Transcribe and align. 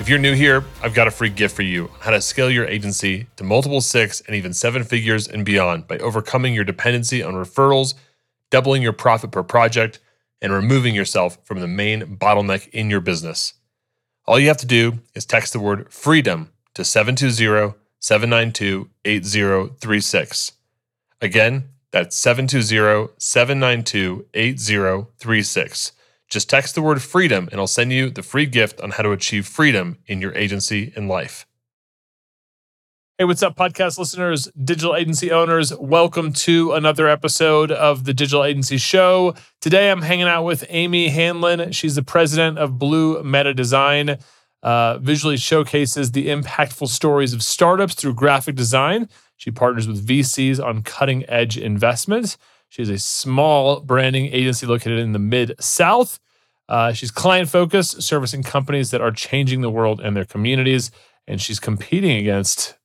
If 0.00 0.08
you're 0.08 0.18
new 0.20 0.34
here, 0.34 0.64
I've 0.80 0.94
got 0.94 1.08
a 1.08 1.10
free 1.10 1.28
gift 1.28 1.56
for 1.56 1.62
you 1.62 1.90
how 1.98 2.12
to 2.12 2.20
scale 2.20 2.50
your 2.50 2.66
agency 2.66 3.26
to 3.34 3.42
multiple 3.42 3.80
six 3.80 4.20
and 4.22 4.36
even 4.36 4.54
seven 4.54 4.84
figures 4.84 5.26
and 5.26 5.44
beyond 5.44 5.88
by 5.88 5.98
overcoming 5.98 6.54
your 6.54 6.62
dependency 6.62 7.20
on 7.20 7.34
referrals, 7.34 7.94
doubling 8.48 8.80
your 8.80 8.92
profit 8.92 9.32
per 9.32 9.42
project, 9.42 9.98
and 10.40 10.52
removing 10.52 10.94
yourself 10.94 11.36
from 11.42 11.58
the 11.58 11.66
main 11.66 12.16
bottleneck 12.16 12.68
in 12.68 12.88
your 12.88 13.00
business. 13.00 13.54
All 14.24 14.38
you 14.38 14.46
have 14.46 14.56
to 14.58 14.66
do 14.66 15.00
is 15.16 15.26
text 15.26 15.52
the 15.52 15.58
word 15.58 15.92
freedom 15.92 16.52
to 16.74 16.84
720 16.84 17.74
792 17.98 18.88
8036. 19.04 20.52
Again, 21.20 21.70
that's 21.90 22.16
720 22.16 23.14
792 23.18 24.26
8036. 24.32 25.92
Just 26.28 26.50
text 26.50 26.74
the 26.74 26.82
word 26.82 27.00
freedom 27.00 27.48
and 27.50 27.58
I'll 27.58 27.66
send 27.66 27.90
you 27.90 28.10
the 28.10 28.22
free 28.22 28.44
gift 28.44 28.80
on 28.82 28.90
how 28.90 29.02
to 29.02 29.12
achieve 29.12 29.46
freedom 29.46 29.96
in 30.06 30.20
your 30.20 30.34
agency 30.34 30.92
and 30.94 31.08
life. 31.08 31.46
Hey, 33.16 33.24
what's 33.24 33.42
up, 33.42 33.56
podcast 33.56 33.98
listeners, 33.98 34.46
digital 34.62 34.94
agency 34.94 35.32
owners? 35.32 35.72
Welcome 35.74 36.32
to 36.34 36.74
another 36.74 37.08
episode 37.08 37.72
of 37.72 38.04
the 38.04 38.12
Digital 38.12 38.44
Agency 38.44 38.76
Show. 38.76 39.34
Today 39.60 39.90
I'm 39.90 40.02
hanging 40.02 40.28
out 40.28 40.44
with 40.44 40.66
Amy 40.68 41.08
Hanlon. 41.08 41.72
She's 41.72 41.94
the 41.94 42.02
president 42.02 42.58
of 42.58 42.78
Blue 42.78 43.22
Meta 43.24 43.54
Design. 43.54 44.18
Uh, 44.62 44.98
visually 44.98 45.36
showcases 45.36 46.12
the 46.12 46.28
impactful 46.28 46.88
stories 46.88 47.32
of 47.32 47.42
startups 47.42 47.94
through 47.94 48.14
graphic 48.14 48.54
design. 48.54 49.08
She 49.36 49.50
partners 49.50 49.88
with 49.88 50.06
VCs 50.06 50.62
on 50.62 50.82
cutting 50.82 51.24
edge 51.28 51.56
investments. 51.56 52.36
She 52.68 52.82
has 52.82 52.88
a 52.88 52.98
small 52.98 53.80
branding 53.80 54.26
agency 54.26 54.66
located 54.66 54.98
in 54.98 55.12
the 55.12 55.18
Mid 55.18 55.54
South. 55.58 56.20
Uh, 56.68 56.92
she's 56.92 57.10
client 57.10 57.48
focused, 57.48 58.02
servicing 58.02 58.42
companies 58.42 58.90
that 58.90 59.00
are 59.00 59.10
changing 59.10 59.62
the 59.62 59.70
world 59.70 60.00
and 60.00 60.14
their 60.14 60.26
communities. 60.26 60.90
And 61.26 61.40
she's 61.40 61.58
competing 61.58 62.16
against 62.18 62.76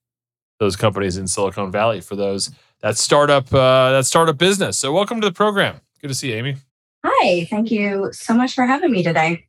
those 0.60 0.76
companies 0.76 1.18
in 1.18 1.28
Silicon 1.28 1.72
Valley 1.72 2.00
for 2.02 2.16
those 2.16 2.52
that 2.82 2.98
startup 2.98 3.54
uh, 3.54 3.92
that 3.92 4.06
startup 4.06 4.38
business. 4.38 4.78
So 4.78 4.92
welcome 4.94 5.20
to 5.22 5.28
the 5.28 5.34
program. 5.34 5.82
Good 6.02 6.10
to 6.10 6.14
see 6.14 6.30
you, 6.32 6.36
Amy. 6.36 6.58
Hi, 7.06 7.46
thank 7.50 7.72
you 7.72 8.10
so 8.14 8.34
much 8.34 8.54
for 8.54 8.66
having 8.66 8.92
me 8.92 9.04
today. 9.04 9.46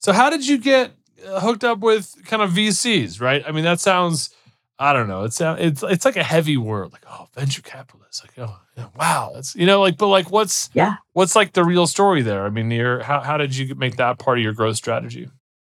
So 0.00 0.12
how 0.12 0.30
did 0.30 0.46
you 0.46 0.58
get 0.58 0.92
uh, 1.26 1.40
hooked 1.40 1.64
up 1.64 1.80
with 1.80 2.14
kind 2.24 2.42
of 2.42 2.50
VCs? 2.50 3.20
Right. 3.20 3.42
I 3.46 3.52
mean, 3.52 3.64
that 3.64 3.80
sounds 3.80 4.30
I 4.78 4.92
don't 4.92 5.06
know. 5.06 5.22
It's 5.24 5.40
it's 5.40 5.82
it's 5.84 6.04
like 6.04 6.16
a 6.16 6.24
heavy 6.24 6.56
word, 6.56 6.92
like 6.92 7.04
oh, 7.08 7.28
venture 7.34 7.62
capitalists. 7.62 8.22
Like 8.24 8.48
oh, 8.48 8.90
wow, 8.98 9.30
that's 9.32 9.54
you 9.54 9.66
know, 9.66 9.80
like 9.80 9.96
but 9.96 10.08
like 10.08 10.30
what's 10.30 10.68
yeah, 10.74 10.96
what's 11.12 11.36
like 11.36 11.52
the 11.52 11.64
real 11.64 11.86
story 11.86 12.22
there? 12.22 12.44
I 12.44 12.50
mean, 12.50 12.70
you're 12.70 13.02
how 13.02 13.20
how 13.20 13.36
did 13.36 13.56
you 13.56 13.74
make 13.76 13.96
that 13.96 14.18
part 14.18 14.38
of 14.38 14.44
your 14.44 14.52
growth 14.52 14.76
strategy? 14.76 15.28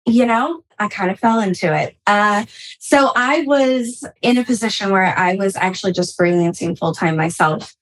You 0.08 0.26
know, 0.26 0.64
I 0.80 0.88
kind 0.88 1.12
of 1.12 1.20
fell 1.20 1.40
into 1.40 1.76
it. 1.76 1.96
Uh, 2.08 2.46
so 2.80 3.12
I 3.16 3.42
was 3.42 4.04
in 4.22 4.38
a 4.38 4.44
position 4.44 4.90
where 4.90 5.18
I 5.18 5.36
was 5.36 5.56
actually 5.56 5.92
just 5.92 6.18
freelancing 6.18 6.78
full 6.78 6.96
time 6.96 7.18
myself, 7.18 7.76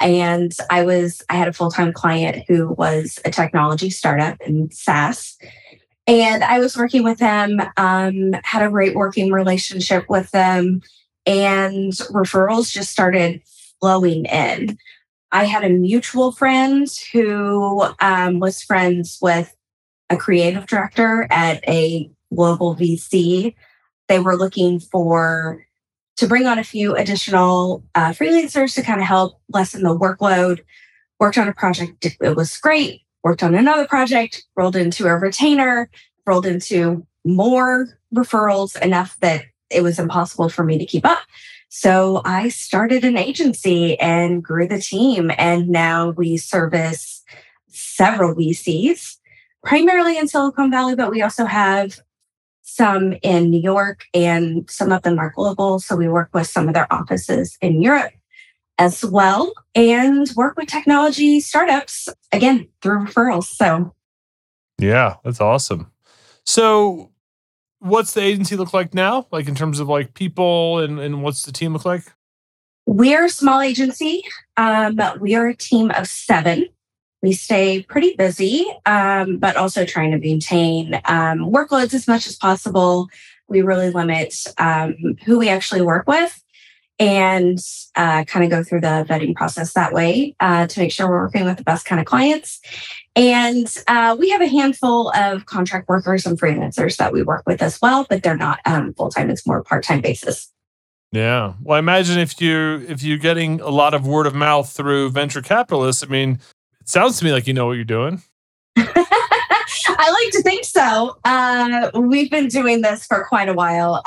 and 0.00 0.52
I 0.70 0.84
was 0.84 1.22
I 1.28 1.34
had 1.34 1.48
a 1.48 1.52
full 1.52 1.70
time 1.70 1.92
client 1.92 2.44
who 2.48 2.68
was 2.78 3.18
a 3.26 3.30
technology 3.30 3.90
startup 3.90 4.40
in 4.40 4.70
SaaS, 4.70 5.36
and 6.06 6.42
I 6.42 6.58
was 6.58 6.76
working 6.76 7.04
with 7.04 7.18
them, 7.18 7.60
um, 7.76 8.32
had 8.42 8.62
a 8.62 8.70
great 8.70 8.94
working 8.94 9.30
relationship 9.30 10.08
with 10.08 10.30
them, 10.32 10.82
and 11.26 11.92
referrals 11.92 12.72
just 12.72 12.90
started 12.90 13.42
flowing 13.80 14.24
in. 14.26 14.78
I 15.30 15.44
had 15.44 15.64
a 15.64 15.70
mutual 15.70 16.32
friend 16.32 16.88
who 17.12 17.86
um, 18.00 18.40
was 18.40 18.62
friends 18.62 19.18
with 19.22 19.54
a 20.10 20.16
creative 20.16 20.66
director 20.66 21.26
at 21.30 21.66
a 21.68 22.10
global 22.34 22.74
VC. 22.74 23.54
They 24.08 24.18
were 24.18 24.36
looking 24.36 24.80
for 24.80 25.64
to 26.16 26.26
bring 26.26 26.46
on 26.46 26.58
a 26.58 26.64
few 26.64 26.94
additional 26.94 27.82
uh, 27.94 28.10
freelancers 28.10 28.74
to 28.74 28.82
kind 28.82 29.00
of 29.00 29.06
help 29.06 29.40
lessen 29.48 29.82
the 29.82 29.96
workload. 29.96 30.60
Worked 31.18 31.38
on 31.38 31.48
a 31.48 31.54
project, 31.54 32.04
it 32.20 32.36
was 32.36 32.56
great 32.58 33.02
worked 33.22 33.42
on 33.42 33.54
another 33.54 33.86
project, 33.86 34.44
rolled 34.56 34.76
into 34.76 35.06
a 35.06 35.16
retainer, 35.16 35.90
rolled 36.26 36.46
into 36.46 37.06
more 37.24 37.88
referrals 38.14 38.80
enough 38.80 39.16
that 39.20 39.44
it 39.70 39.82
was 39.82 39.98
impossible 39.98 40.48
for 40.48 40.64
me 40.64 40.78
to 40.78 40.86
keep 40.86 41.06
up. 41.06 41.20
So 41.68 42.20
I 42.24 42.50
started 42.50 43.04
an 43.04 43.16
agency 43.16 43.98
and 43.98 44.44
grew 44.44 44.68
the 44.68 44.80
team. 44.80 45.30
And 45.38 45.68
now 45.68 46.10
we 46.10 46.36
service 46.36 47.22
several 47.68 48.34
VCs, 48.34 49.16
primarily 49.64 50.18
in 50.18 50.28
Silicon 50.28 50.70
Valley, 50.70 50.94
but 50.94 51.10
we 51.10 51.22
also 51.22 51.46
have 51.46 51.98
some 52.60 53.14
in 53.22 53.50
New 53.50 53.60
York 53.60 54.04
and 54.12 54.68
some 54.70 54.92
of 54.92 55.02
them 55.02 55.18
are 55.18 55.32
global. 55.34 55.78
So 55.78 55.96
we 55.96 56.08
work 56.08 56.30
with 56.34 56.46
some 56.46 56.68
of 56.68 56.74
their 56.74 56.92
offices 56.92 57.56
in 57.60 57.82
Europe 57.82 58.12
as 58.82 59.04
well 59.04 59.52
and 59.76 60.28
work 60.34 60.56
with 60.56 60.66
technology 60.66 61.38
startups 61.38 62.08
again 62.32 62.68
through 62.82 63.06
referrals. 63.06 63.44
So, 63.44 63.94
yeah, 64.78 65.16
that's 65.22 65.40
awesome. 65.40 65.92
So, 66.44 67.12
what's 67.78 68.14
the 68.14 68.22
agency 68.22 68.56
look 68.56 68.74
like 68.74 68.92
now? 68.92 69.28
Like 69.30 69.46
in 69.46 69.54
terms 69.54 69.78
of 69.78 69.88
like 69.88 70.14
people 70.14 70.80
and, 70.80 70.98
and 70.98 71.22
what's 71.22 71.44
the 71.44 71.52
team 71.52 71.72
look 71.72 71.84
like? 71.84 72.02
We're 72.84 73.26
a 73.26 73.30
small 73.30 73.60
agency. 73.60 74.24
Um, 74.56 75.00
we 75.20 75.36
are 75.36 75.46
a 75.46 75.56
team 75.56 75.92
of 75.92 76.08
seven. 76.08 76.66
We 77.22 77.32
stay 77.32 77.84
pretty 77.84 78.16
busy, 78.16 78.66
um, 78.84 79.38
but 79.38 79.56
also 79.56 79.84
trying 79.84 80.10
to 80.10 80.18
maintain 80.18 80.94
um, 81.04 81.38
workloads 81.52 81.94
as 81.94 82.08
much 82.08 82.26
as 82.26 82.34
possible. 82.34 83.08
We 83.46 83.62
really 83.62 83.90
limit 83.90 84.34
um, 84.58 84.96
who 85.24 85.38
we 85.38 85.48
actually 85.48 85.82
work 85.82 86.08
with 86.08 86.41
and 87.02 87.58
uh, 87.96 88.24
kind 88.24 88.44
of 88.44 88.50
go 88.50 88.62
through 88.62 88.80
the 88.80 89.04
vetting 89.08 89.34
process 89.34 89.72
that 89.72 89.92
way 89.92 90.36
uh, 90.38 90.68
to 90.68 90.78
make 90.78 90.92
sure 90.92 91.08
we're 91.08 91.22
working 91.22 91.44
with 91.44 91.56
the 91.56 91.64
best 91.64 91.84
kind 91.84 92.00
of 92.00 92.06
clients. 92.06 92.60
And 93.16 93.66
uh, 93.88 94.16
we 94.18 94.30
have 94.30 94.40
a 94.40 94.46
handful 94.46 95.10
of 95.10 95.46
contract 95.46 95.88
workers 95.88 96.24
and 96.24 96.40
freelancers 96.40 96.96
that 96.98 97.12
we 97.12 97.22
work 97.22 97.42
with 97.44 97.60
as 97.60 97.80
well, 97.82 98.06
but 98.08 98.22
they're 98.22 98.36
not 98.36 98.60
um, 98.64 98.94
full 98.94 99.10
time; 99.10 99.30
it's 99.30 99.46
more 99.46 99.62
part 99.62 99.82
time 99.82 100.00
basis. 100.00 100.50
Yeah. 101.10 101.54
Well, 101.60 101.76
I 101.76 101.78
imagine 101.80 102.18
if 102.18 102.40
you 102.40 102.86
if 102.88 103.02
you're 103.02 103.18
getting 103.18 103.60
a 103.60 103.68
lot 103.68 103.92
of 103.92 104.06
word 104.06 104.26
of 104.26 104.34
mouth 104.34 104.70
through 104.70 105.10
venture 105.10 105.42
capitalists, 105.42 106.02
I 106.02 106.06
mean, 106.06 106.38
it 106.80 106.88
sounds 106.88 107.18
to 107.18 107.24
me 107.24 107.32
like 107.32 107.46
you 107.46 107.52
know 107.52 107.66
what 107.66 107.72
you're 107.72 107.84
doing. 107.84 108.22
I 108.76 110.10
like 110.10 110.32
to 110.32 110.42
think 110.42 110.64
so. 110.64 111.16
Uh, 111.24 111.90
we've 111.94 112.30
been 112.30 112.48
doing 112.48 112.80
this 112.80 113.04
for 113.04 113.26
quite 113.28 113.48
a 113.48 113.54
while. 113.54 114.00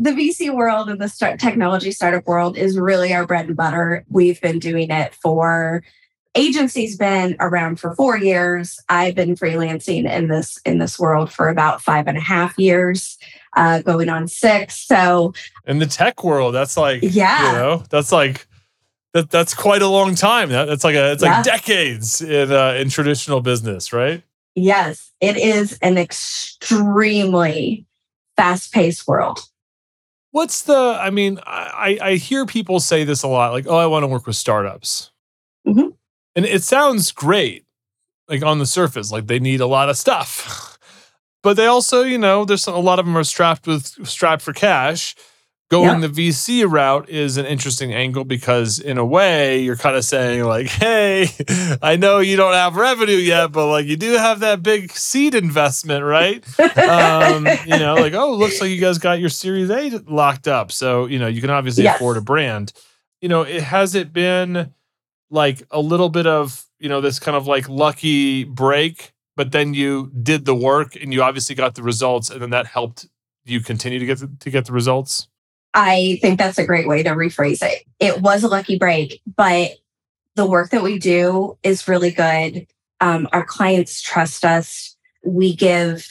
The 0.00 0.10
VC 0.10 0.54
world 0.54 0.88
and 0.88 1.00
the 1.00 1.08
start, 1.08 1.40
technology 1.40 1.90
startup 1.90 2.26
world 2.26 2.56
is 2.56 2.78
really 2.78 3.12
our 3.12 3.26
bread 3.26 3.48
and 3.48 3.56
butter. 3.56 4.04
We've 4.08 4.40
been 4.40 4.60
doing 4.60 4.90
it 4.90 5.14
for 5.14 5.82
agency's 6.34 6.96
been 6.96 7.36
around 7.40 7.80
for 7.80 7.94
four 7.94 8.16
years. 8.16 8.78
I've 8.88 9.14
been 9.14 9.34
freelancing 9.34 10.10
in 10.10 10.28
this 10.28 10.58
in 10.64 10.78
this 10.78 10.98
world 10.98 11.32
for 11.32 11.48
about 11.48 11.82
five 11.82 12.06
and 12.06 12.16
a 12.16 12.20
half 12.20 12.56
years, 12.58 13.18
uh, 13.56 13.82
going 13.82 14.08
on 14.08 14.28
six. 14.28 14.78
So 14.78 15.34
in 15.66 15.78
the 15.78 15.86
tech 15.86 16.22
world, 16.22 16.54
that's 16.54 16.76
like 16.76 17.00
yeah, 17.02 17.46
you 17.46 17.58
know, 17.58 17.84
that's 17.90 18.12
like 18.12 18.46
that 19.14 19.30
that's 19.30 19.54
quite 19.54 19.82
a 19.82 19.88
long 19.88 20.14
time. 20.14 20.50
That, 20.50 20.66
that's 20.66 20.84
like 20.84 20.94
a 20.94 21.12
it's 21.12 21.22
yeah. 21.22 21.36
like 21.36 21.44
decades 21.44 22.20
in 22.20 22.52
uh, 22.52 22.74
in 22.74 22.88
traditional 22.88 23.40
business, 23.40 23.92
right? 23.92 24.22
Yes, 24.54 25.12
it 25.20 25.36
is 25.36 25.78
an 25.82 25.98
extremely 25.98 27.86
fast 28.36 28.72
paced 28.72 29.06
world. 29.06 29.40
What's 30.38 30.62
the? 30.62 30.96
I 31.00 31.10
mean, 31.10 31.40
I 31.44 31.98
I 32.00 32.14
hear 32.14 32.46
people 32.46 32.78
say 32.78 33.02
this 33.02 33.24
a 33.24 33.26
lot, 33.26 33.50
like, 33.50 33.66
"Oh, 33.66 33.76
I 33.76 33.86
want 33.86 34.04
to 34.04 34.06
work 34.06 34.24
with 34.24 34.36
startups," 34.36 35.10
mm-hmm. 35.66 35.88
and 36.36 36.46
it 36.46 36.62
sounds 36.62 37.10
great, 37.10 37.64
like 38.28 38.44
on 38.44 38.60
the 38.60 38.66
surface, 38.66 39.10
like 39.10 39.26
they 39.26 39.40
need 39.40 39.60
a 39.60 39.66
lot 39.66 39.88
of 39.88 39.96
stuff, 39.96 40.78
but 41.42 41.56
they 41.56 41.66
also, 41.66 42.04
you 42.04 42.18
know, 42.18 42.44
there's 42.44 42.68
a 42.68 42.76
lot 42.76 43.00
of 43.00 43.04
them 43.04 43.18
are 43.18 43.24
strapped 43.24 43.66
with 43.66 44.06
strapped 44.06 44.42
for 44.42 44.52
cash, 44.52 45.16
going 45.70 46.00
yeah. 46.00 46.06
the 46.06 46.28
VC 46.28 46.70
route 46.70 47.08
is 47.08 47.36
an 47.36 47.44
interesting 47.44 47.92
angle 47.92 48.24
because 48.24 48.78
in 48.78 48.96
a 48.96 49.04
way 49.04 49.60
you're 49.60 49.76
kind 49.76 49.96
of 49.96 50.04
saying 50.04 50.44
like, 50.44 50.66
hey, 50.66 51.28
I 51.82 51.96
know 51.96 52.18
you 52.18 52.36
don't 52.36 52.54
have 52.54 52.76
revenue 52.76 53.16
yet, 53.16 53.52
but 53.52 53.66
like 53.66 53.86
you 53.86 53.96
do 53.96 54.12
have 54.12 54.40
that 54.40 54.62
big 54.62 54.92
seed 54.92 55.34
investment, 55.34 56.04
right? 56.04 56.42
um, 56.78 57.46
you 57.66 57.78
know, 57.78 57.94
like 57.94 58.14
oh, 58.14 58.32
looks 58.32 58.60
like 58.60 58.70
you 58.70 58.80
guys 58.80 58.98
got 58.98 59.20
your 59.20 59.28
Series 59.28 59.70
A 59.70 60.02
locked 60.06 60.48
up, 60.48 60.72
so 60.72 61.06
you 61.06 61.18
know 61.18 61.26
you 61.26 61.40
can 61.40 61.50
obviously 61.50 61.84
yes. 61.84 61.96
afford 61.96 62.16
a 62.16 62.22
brand. 62.22 62.72
You 63.20 63.28
know, 63.28 63.42
it 63.42 63.62
has 63.62 63.94
it 63.94 64.12
been 64.12 64.72
like 65.30 65.62
a 65.70 65.80
little 65.80 66.08
bit 66.08 66.26
of, 66.26 66.64
you 66.78 66.88
know, 66.88 67.00
this 67.00 67.18
kind 67.18 67.36
of 67.36 67.46
like 67.46 67.68
lucky 67.68 68.44
break, 68.44 69.12
but 69.36 69.52
then 69.52 69.74
you 69.74 70.10
did 70.22 70.44
the 70.44 70.54
work 70.54 70.96
and 70.96 71.12
you 71.12 71.22
obviously 71.22 71.54
got 71.54 71.74
the 71.74 71.82
results 71.82 72.30
and 72.30 72.40
then 72.40 72.50
that 72.50 72.66
helped 72.66 73.06
you 73.44 73.60
continue 73.60 73.98
to 73.98 74.06
get 74.06 74.18
the, 74.18 74.30
to 74.40 74.50
get 74.50 74.66
the 74.66 74.72
results? 74.72 75.28
I 75.74 76.18
think 76.20 76.38
that's 76.38 76.58
a 76.58 76.66
great 76.66 76.88
way 76.88 77.02
to 77.02 77.10
rephrase 77.10 77.62
it. 77.62 77.84
It 78.00 78.20
was 78.20 78.42
a 78.42 78.48
lucky 78.48 78.78
break, 78.78 79.20
but 79.36 79.72
the 80.34 80.46
work 80.46 80.70
that 80.70 80.82
we 80.82 80.98
do 80.98 81.58
is 81.62 81.88
really 81.88 82.10
good. 82.10 82.66
Um, 83.00 83.28
our 83.32 83.44
clients 83.44 84.00
trust 84.00 84.44
us. 84.44 84.96
We 85.24 85.54
give 85.54 86.08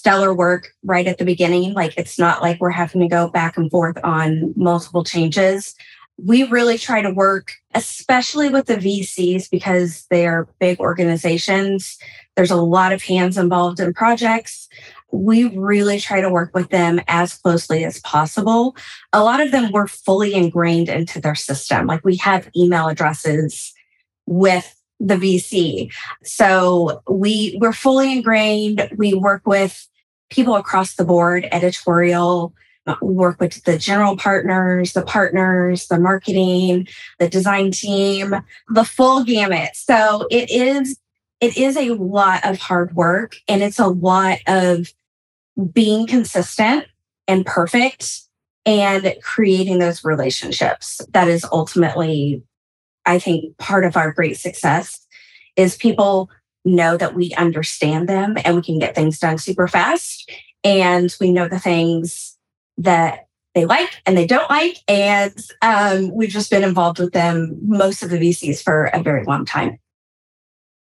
stellar 0.00 0.32
work 0.32 0.68
right 0.82 1.06
at 1.06 1.18
the 1.18 1.24
beginning. 1.24 1.74
Like 1.74 1.92
it's 1.98 2.18
not 2.18 2.40
like 2.40 2.58
we're 2.58 2.70
having 2.70 3.02
to 3.02 3.08
go 3.08 3.28
back 3.28 3.58
and 3.58 3.70
forth 3.70 3.98
on 4.02 4.54
multiple 4.56 5.04
changes. 5.04 5.74
We 6.16 6.44
really 6.44 6.78
try 6.78 7.02
to 7.02 7.10
work, 7.10 7.52
especially 7.74 8.48
with 8.48 8.66
the 8.66 8.76
VCs, 8.76 9.50
because 9.50 10.06
they're 10.10 10.48
big 10.58 10.80
organizations. 10.80 11.98
There's 12.34 12.50
a 12.50 12.56
lot 12.56 12.92
of 12.92 13.02
hands 13.02 13.36
involved 13.36 13.78
in 13.78 13.92
projects. 13.92 14.68
We 15.12 15.56
really 15.56 16.00
try 16.00 16.20
to 16.20 16.30
work 16.30 16.54
with 16.54 16.70
them 16.70 17.00
as 17.08 17.34
closely 17.34 17.84
as 17.84 18.00
possible. 18.00 18.76
A 19.12 19.22
lot 19.22 19.40
of 19.40 19.50
them 19.50 19.72
were 19.72 19.86
fully 19.86 20.34
ingrained 20.34 20.88
into 20.88 21.20
their 21.20 21.34
system. 21.34 21.86
Like 21.86 22.04
we 22.04 22.16
have 22.16 22.50
email 22.56 22.88
addresses 22.88 23.72
with 24.26 24.74
the 25.00 25.16
VC. 25.16 25.92
So 26.22 27.02
we 27.08 27.58
we're 27.60 27.72
fully 27.72 28.12
ingrained. 28.12 28.88
We 28.96 29.14
work 29.14 29.42
with 29.46 29.88
people 30.30 30.54
across 30.54 30.94
the 30.94 31.04
board, 31.04 31.48
editorial, 31.50 32.54
uh, 32.86 32.96
work 33.02 33.40
with 33.40 33.64
the 33.64 33.78
general 33.78 34.16
partners, 34.16 34.92
the 34.92 35.02
partners, 35.02 35.86
the 35.88 35.98
marketing, 35.98 36.88
the 37.18 37.28
design 37.28 37.70
team, 37.70 38.34
the 38.68 38.84
full 38.84 39.24
gamut. 39.24 39.70
So 39.74 40.26
it 40.30 40.50
is 40.50 40.98
it 41.40 41.56
is 41.56 41.76
a 41.76 41.90
lot 41.90 42.44
of 42.44 42.58
hard 42.58 42.94
work 42.94 43.36
and 43.48 43.62
it's 43.62 43.78
a 43.78 43.86
lot 43.86 44.38
of 44.46 44.92
being 45.72 46.06
consistent 46.06 46.86
and 47.28 47.46
perfect 47.46 48.20
and 48.66 49.14
creating 49.22 49.78
those 49.78 50.04
relationships. 50.04 51.00
That 51.12 51.28
is 51.28 51.46
ultimately 51.50 52.42
I 53.06 53.18
think 53.18 53.56
part 53.58 53.84
of 53.84 53.96
our 53.96 54.12
great 54.12 54.38
success 54.38 55.06
is 55.56 55.76
people 55.76 56.30
know 56.64 56.96
that 56.96 57.14
we 57.14 57.32
understand 57.34 58.08
them 58.08 58.36
and 58.44 58.56
we 58.56 58.62
can 58.62 58.78
get 58.78 58.94
things 58.94 59.18
done 59.18 59.38
super 59.38 59.66
fast. 59.66 60.30
And 60.62 61.14
we 61.20 61.32
know 61.32 61.48
the 61.48 61.58
things 61.58 62.36
that 62.78 63.26
they 63.54 63.64
like 63.64 64.00
and 64.06 64.16
they 64.16 64.26
don't 64.26 64.50
like. 64.50 64.76
And 64.86 65.34
um, 65.62 66.14
we've 66.14 66.30
just 66.30 66.50
been 66.50 66.62
involved 66.62 66.98
with 66.98 67.12
them, 67.12 67.58
most 67.62 68.02
of 68.02 68.10
the 68.10 68.18
VCs, 68.18 68.62
for 68.62 68.86
a 68.86 69.02
very 69.02 69.24
long 69.24 69.44
time. 69.44 69.78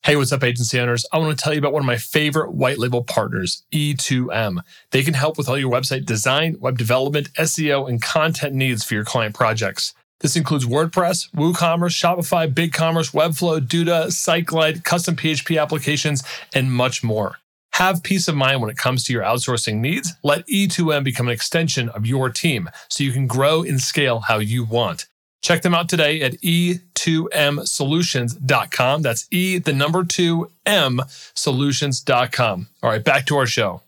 Hey, 0.05 0.17
what's 0.17 0.33
up, 0.33 0.43
agency 0.43 0.81
owners? 0.81 1.07
I 1.13 1.19
want 1.19 1.39
to 1.39 1.41
tell 1.41 1.53
you 1.53 1.61
about 1.61 1.73
one 1.73 1.83
of 1.83 1.87
my 1.87 1.97
favorite 1.97 2.51
white 2.55 2.81
label 2.81 3.05
partners, 3.05 3.63
E2M. 3.73 4.59
They 4.91 5.05
can 5.05 5.15
help 5.15 5.39
with 5.39 5.49
all 5.49 5.57
your 5.57 5.71
website 5.71 6.07
design, 6.07 6.57
web 6.59 6.77
development, 6.77 7.33
SEO, 7.35 7.89
and 7.89 8.03
content 8.03 8.53
needs 8.53 8.83
for 8.83 8.95
your 8.95 9.05
client 9.05 9.33
projects. 9.33 9.95
This 10.19 10.35
includes 10.35 10.67
WordPress, 10.67 11.31
WooCommerce, 11.31 11.95
Shopify, 11.95 12.53
BigCommerce, 12.53 13.13
Webflow, 13.15 13.61
Duda, 13.61 14.09
SiteGlide, 14.09 14.83
custom 14.83 15.15
PHP 15.15 15.63
applications, 15.63 16.25
and 16.53 16.73
much 16.73 17.05
more. 17.05 17.37
Have 17.75 18.03
peace 18.03 18.27
of 18.27 18.35
mind 18.35 18.61
when 18.61 18.71
it 18.71 18.77
comes 18.77 19.05
to 19.05 19.13
your 19.13 19.23
outsourcing 19.23 19.77
needs. 19.77 20.15
Let 20.25 20.45
E2M 20.49 21.05
become 21.05 21.29
an 21.29 21.33
extension 21.33 21.89
of 21.91 22.07
your 22.07 22.29
team 22.29 22.69
so 22.89 23.05
you 23.05 23.13
can 23.13 23.29
grow 23.29 23.63
and 23.63 23.81
scale 23.81 24.19
how 24.19 24.41
you 24.41 24.65
want. 24.65 25.07
Check 25.43 25.63
them 25.63 25.75
out 25.75 25.89
today 25.89 26.23
at 26.23 26.35
e2msolutions.com. 26.41 29.03
That's 29.03 29.27
E, 29.31 29.59
the 29.59 29.73
number 29.73 30.05
two, 30.05 30.49
M 30.65 31.01
solutions.com. 31.35 32.69
All 32.83 32.91
right, 32.91 33.05
back 33.05 33.27
to 33.27 33.37
our 33.37 33.47
show 33.47 33.83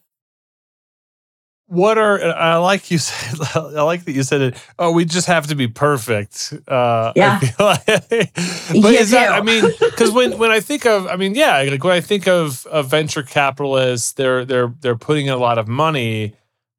what 1.66 1.98
are 1.98 2.22
I 2.22 2.56
like 2.56 2.90
you 2.90 2.98
said 2.98 3.38
I 3.54 3.82
like 3.82 4.04
that 4.04 4.12
you 4.12 4.22
said 4.22 4.40
it. 4.40 4.66
Oh, 4.78 4.92
we 4.92 5.04
just 5.04 5.26
have 5.26 5.46
to 5.48 5.54
be 5.54 5.68
perfect. 5.68 6.52
Uh, 6.68 7.12
yeah. 7.16 7.40
Like, 7.58 7.86
but 7.86 8.10
you 8.70 8.98
is 8.98 9.10
do. 9.10 9.16
that 9.16 9.32
I 9.32 9.40
mean 9.40 9.64
because 9.80 10.10
when 10.10 10.38
when 10.38 10.50
I 10.50 10.60
think 10.60 10.86
of 10.86 11.06
I 11.06 11.16
mean 11.16 11.34
yeah 11.34 11.62
like 11.62 11.82
when 11.82 11.94
I 11.94 12.00
think 12.00 12.28
of, 12.28 12.66
of 12.66 12.90
venture 12.90 13.22
capitalists 13.22 14.12
they're 14.12 14.44
they're 14.44 14.72
they're 14.80 14.96
putting 14.96 15.26
in 15.26 15.32
a 15.32 15.38
lot 15.38 15.58
of 15.58 15.68
money, 15.68 16.34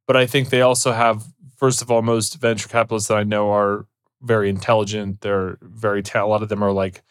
but 0.07 0.15
I 0.15 0.27
think 0.27 0.49
they 0.49 0.61
also 0.61 0.91
have 0.91 1.25
first 1.57 1.81
of 1.81 1.89
all 1.89 2.01
most 2.01 2.35
venture 2.35 2.67
capitalists 2.67 3.09
that 3.09 3.17
I 3.17 3.23
know 3.23 3.51
are 3.51 3.87
very 4.25 4.49
intelligent. 4.49 5.21
They're 5.21 5.57
very 5.61 6.03
ta- 6.03 6.25
a 6.25 6.27
lot 6.27 6.43
of 6.43 6.49
them 6.49 6.63
are 6.63 6.71
like 6.71 7.01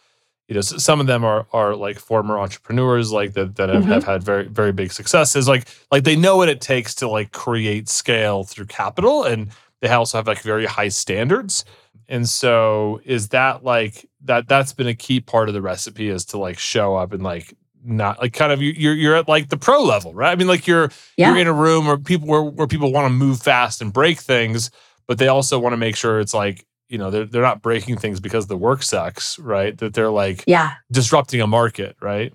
you 0.48 0.54
know 0.54 0.60
some 0.60 1.00
of 1.00 1.06
them 1.06 1.24
are 1.24 1.46
are 1.52 1.74
like 1.74 1.98
former 1.98 2.38
entrepreneurs 2.38 3.12
like 3.12 3.32
that 3.32 3.56
that 3.56 3.68
have, 3.68 3.82
mm-hmm. 3.82 3.92
have 3.92 4.04
had 4.04 4.22
very 4.22 4.46
very 4.46 4.72
big 4.72 4.92
successes 4.92 5.48
like 5.48 5.66
like 5.90 6.04
they 6.04 6.16
know 6.16 6.36
what 6.36 6.48
it 6.48 6.60
takes 6.60 6.94
to 6.94 7.08
like 7.08 7.32
create 7.32 7.88
scale 7.88 8.44
through 8.44 8.66
capital 8.66 9.24
and 9.24 9.50
they 9.80 9.88
also 9.88 10.18
have 10.18 10.26
like 10.26 10.42
very 10.42 10.66
high 10.66 10.88
standards 10.88 11.64
and 12.08 12.28
so 12.28 13.00
is 13.04 13.28
that 13.28 13.64
like 13.64 14.06
that 14.22 14.46
that's 14.46 14.72
been 14.72 14.86
a 14.86 14.94
key 14.94 15.20
part 15.20 15.48
of 15.48 15.54
the 15.54 15.62
recipe 15.62 16.08
is 16.08 16.24
to 16.26 16.38
like 16.38 16.58
show 16.58 16.94
up 16.94 17.12
and 17.12 17.22
like 17.22 17.54
not 17.86 18.18
like 18.20 18.32
kind 18.32 18.52
of 18.52 18.62
you're 18.62 18.94
you're 18.94 19.14
at 19.14 19.28
like 19.28 19.48
the 19.48 19.56
pro 19.56 19.82
level 19.82 20.12
right 20.14 20.32
i 20.32 20.34
mean 20.34 20.48
like 20.48 20.66
you're 20.66 20.90
yeah. 21.16 21.28
you're 21.28 21.38
in 21.38 21.46
a 21.46 21.52
room 21.52 21.86
where 21.86 21.98
people 21.98 22.28
where, 22.28 22.42
where 22.42 22.66
people 22.66 22.92
want 22.92 23.06
to 23.06 23.10
move 23.10 23.40
fast 23.40 23.80
and 23.80 23.92
break 23.92 24.18
things 24.18 24.70
but 25.06 25.18
they 25.18 25.28
also 25.28 25.58
want 25.58 25.72
to 25.72 25.76
make 25.76 25.96
sure 25.96 26.18
it's 26.20 26.34
like 26.34 26.66
you 26.94 26.98
know 26.98 27.10
they're 27.10 27.24
they're 27.24 27.42
not 27.42 27.60
breaking 27.60 27.96
things 27.98 28.20
because 28.20 28.46
the 28.46 28.56
work 28.56 28.84
sucks, 28.84 29.36
right? 29.40 29.76
That 29.78 29.94
they're 29.94 30.12
like 30.12 30.44
yeah 30.46 30.74
disrupting 30.92 31.40
a 31.40 31.46
market, 31.48 31.96
right? 32.00 32.32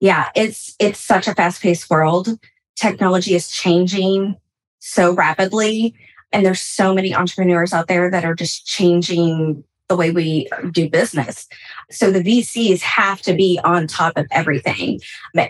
Yeah, 0.00 0.28
it's 0.36 0.76
it's 0.78 1.00
such 1.00 1.26
a 1.26 1.34
fast 1.34 1.62
paced 1.62 1.88
world. 1.88 2.28
Technology 2.76 3.34
is 3.34 3.50
changing 3.50 4.36
so 4.80 5.14
rapidly, 5.14 5.94
and 6.30 6.44
there's 6.44 6.60
so 6.60 6.92
many 6.92 7.14
entrepreneurs 7.14 7.72
out 7.72 7.88
there 7.88 8.10
that 8.10 8.22
are 8.26 8.34
just 8.34 8.66
changing 8.66 9.64
the 9.88 9.96
way 9.96 10.10
we 10.10 10.48
do 10.72 10.88
business. 10.90 11.46
So 11.90 12.10
the 12.10 12.22
VCs 12.22 12.80
have 12.80 13.22
to 13.22 13.34
be 13.34 13.60
on 13.62 13.86
top 13.86 14.16
of 14.16 14.26
everything. 14.32 15.00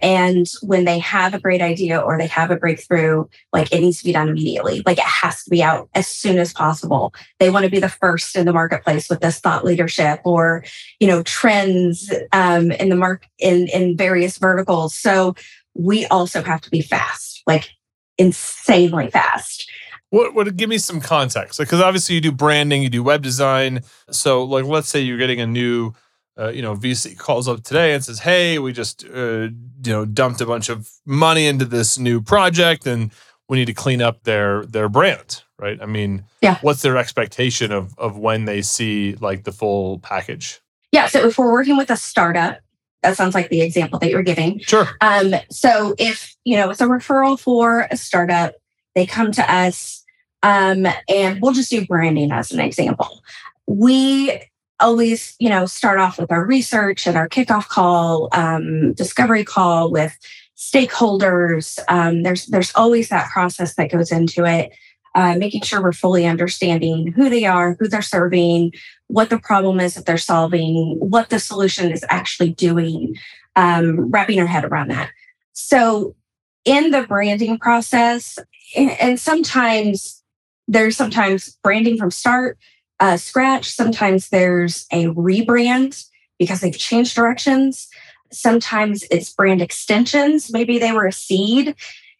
And 0.02 0.46
when 0.62 0.84
they 0.84 0.98
have 0.98 1.32
a 1.32 1.40
great 1.40 1.62
idea 1.62 1.98
or 1.98 2.18
they 2.18 2.26
have 2.26 2.50
a 2.50 2.56
breakthrough, 2.56 3.24
like 3.52 3.72
it 3.72 3.80
needs 3.80 3.98
to 3.98 4.04
be 4.04 4.12
done 4.12 4.28
immediately. 4.28 4.82
Like 4.84 4.98
it 4.98 5.04
has 5.04 5.42
to 5.44 5.50
be 5.50 5.62
out 5.62 5.88
as 5.94 6.06
soon 6.06 6.38
as 6.38 6.52
possible. 6.52 7.14
They 7.40 7.50
want 7.50 7.64
to 7.64 7.70
be 7.70 7.80
the 7.80 7.88
first 7.88 8.36
in 8.36 8.44
the 8.44 8.52
marketplace 8.52 9.08
with 9.08 9.20
this 9.20 9.38
thought 9.38 9.64
leadership 9.64 10.20
or, 10.24 10.64
you 11.00 11.06
know, 11.06 11.22
trends 11.22 12.12
um, 12.32 12.70
in 12.72 12.90
the 12.90 12.96
mark 12.96 13.26
in, 13.38 13.68
in 13.68 13.96
various 13.96 14.36
verticals. 14.36 14.94
So 14.94 15.34
we 15.74 16.06
also 16.06 16.42
have 16.42 16.60
to 16.62 16.70
be 16.70 16.82
fast, 16.82 17.42
like 17.46 17.70
insanely 18.18 19.10
fast. 19.10 19.70
What 20.10 20.34
would 20.34 20.56
give 20.56 20.68
me 20.68 20.78
some 20.78 21.00
context? 21.00 21.58
Because 21.58 21.80
like, 21.80 21.86
obviously 21.86 22.14
you 22.14 22.20
do 22.20 22.32
branding, 22.32 22.82
you 22.82 22.88
do 22.88 23.02
web 23.02 23.22
design. 23.22 23.82
So 24.10 24.44
like, 24.44 24.64
let's 24.64 24.88
say 24.88 25.00
you're 25.00 25.18
getting 25.18 25.40
a 25.40 25.46
new, 25.46 25.92
uh, 26.38 26.48
you 26.48 26.62
know, 26.62 26.76
VC 26.76 27.18
calls 27.18 27.48
up 27.48 27.62
today 27.62 27.94
and 27.94 28.04
says, 28.04 28.20
"Hey, 28.20 28.58
we 28.58 28.72
just, 28.72 29.04
uh, 29.04 29.48
you 29.48 29.92
know, 29.92 30.04
dumped 30.04 30.40
a 30.40 30.46
bunch 30.46 30.68
of 30.68 30.88
money 31.04 31.46
into 31.46 31.64
this 31.64 31.98
new 31.98 32.20
project, 32.20 32.86
and 32.86 33.10
we 33.48 33.58
need 33.58 33.66
to 33.66 33.74
clean 33.74 34.00
up 34.02 34.22
their 34.24 34.64
their 34.66 34.88
brand." 34.88 35.42
Right? 35.58 35.78
I 35.80 35.86
mean, 35.86 36.24
yeah. 36.42 36.58
What's 36.60 36.82
their 36.82 36.98
expectation 36.98 37.72
of 37.72 37.98
of 37.98 38.18
when 38.18 38.44
they 38.44 38.62
see 38.62 39.14
like 39.14 39.44
the 39.44 39.52
full 39.52 39.98
package? 40.00 40.60
Yeah. 40.92 41.08
So 41.08 41.26
if 41.26 41.38
we're 41.38 41.50
working 41.50 41.76
with 41.76 41.90
a 41.90 41.96
startup, 41.96 42.58
that 43.02 43.16
sounds 43.16 43.34
like 43.34 43.48
the 43.48 43.62
example 43.62 43.98
that 44.00 44.10
you're 44.10 44.22
giving. 44.22 44.60
Sure. 44.60 44.88
Um, 45.00 45.34
so 45.50 45.94
if 45.98 46.36
you 46.44 46.56
know 46.56 46.70
it's 46.70 46.80
a 46.80 46.86
referral 46.86 47.38
for 47.40 47.88
a 47.90 47.96
startup, 47.96 48.54
they 48.96 49.06
come 49.06 49.30
to 49.30 49.54
us 49.54 50.02
um, 50.42 50.86
and 51.08 51.40
we'll 51.40 51.52
just 51.52 51.70
do 51.70 51.86
branding 51.86 52.32
as 52.32 52.50
an 52.50 52.60
example. 52.60 53.22
We 53.68 54.40
always, 54.80 55.36
you 55.38 55.48
know, 55.48 55.66
start 55.66 55.98
off 55.98 56.18
with 56.18 56.32
our 56.32 56.44
research 56.44 57.06
and 57.06 57.16
our 57.16 57.28
kickoff 57.28 57.68
call, 57.68 58.28
um, 58.32 58.94
discovery 58.94 59.44
call 59.44 59.90
with 59.90 60.16
stakeholders. 60.56 61.78
Um, 61.88 62.22
there's 62.22 62.46
there's 62.46 62.72
always 62.74 63.08
that 63.10 63.30
process 63.30 63.74
that 63.74 63.90
goes 63.90 64.10
into 64.10 64.44
it, 64.44 64.72
uh, 65.14 65.36
making 65.36 65.62
sure 65.62 65.82
we're 65.82 65.92
fully 65.92 66.26
understanding 66.26 67.12
who 67.12 67.28
they 67.28 67.44
are, 67.44 67.76
who 67.78 67.88
they're 67.88 68.02
serving, 68.02 68.72
what 69.08 69.30
the 69.30 69.38
problem 69.38 69.80
is 69.80 69.94
that 69.94 70.06
they're 70.06 70.18
solving, 70.18 70.96
what 70.98 71.28
the 71.28 71.38
solution 71.38 71.90
is 71.90 72.04
actually 72.08 72.50
doing, 72.50 73.14
um, 73.56 74.10
wrapping 74.10 74.40
our 74.40 74.46
head 74.46 74.64
around 74.64 74.88
that. 74.88 75.10
So 75.52 76.14
in 76.64 76.90
the 76.90 77.02
branding 77.02 77.58
process, 77.58 78.38
and 78.74 79.20
sometimes 79.20 80.22
there's 80.68 80.96
sometimes 80.96 81.56
branding 81.62 81.96
from 81.96 82.10
start, 82.10 82.58
uh, 82.98 83.16
scratch. 83.16 83.70
Sometimes 83.70 84.30
there's 84.30 84.86
a 84.90 85.06
rebrand 85.06 86.04
because 86.38 86.60
they've 86.60 86.76
changed 86.76 87.14
directions. 87.14 87.88
Sometimes 88.32 89.04
it's 89.10 89.32
brand 89.32 89.62
extensions. 89.62 90.52
Maybe 90.52 90.78
they 90.78 90.92
were 90.92 91.06
a 91.06 91.12
seed 91.12 91.76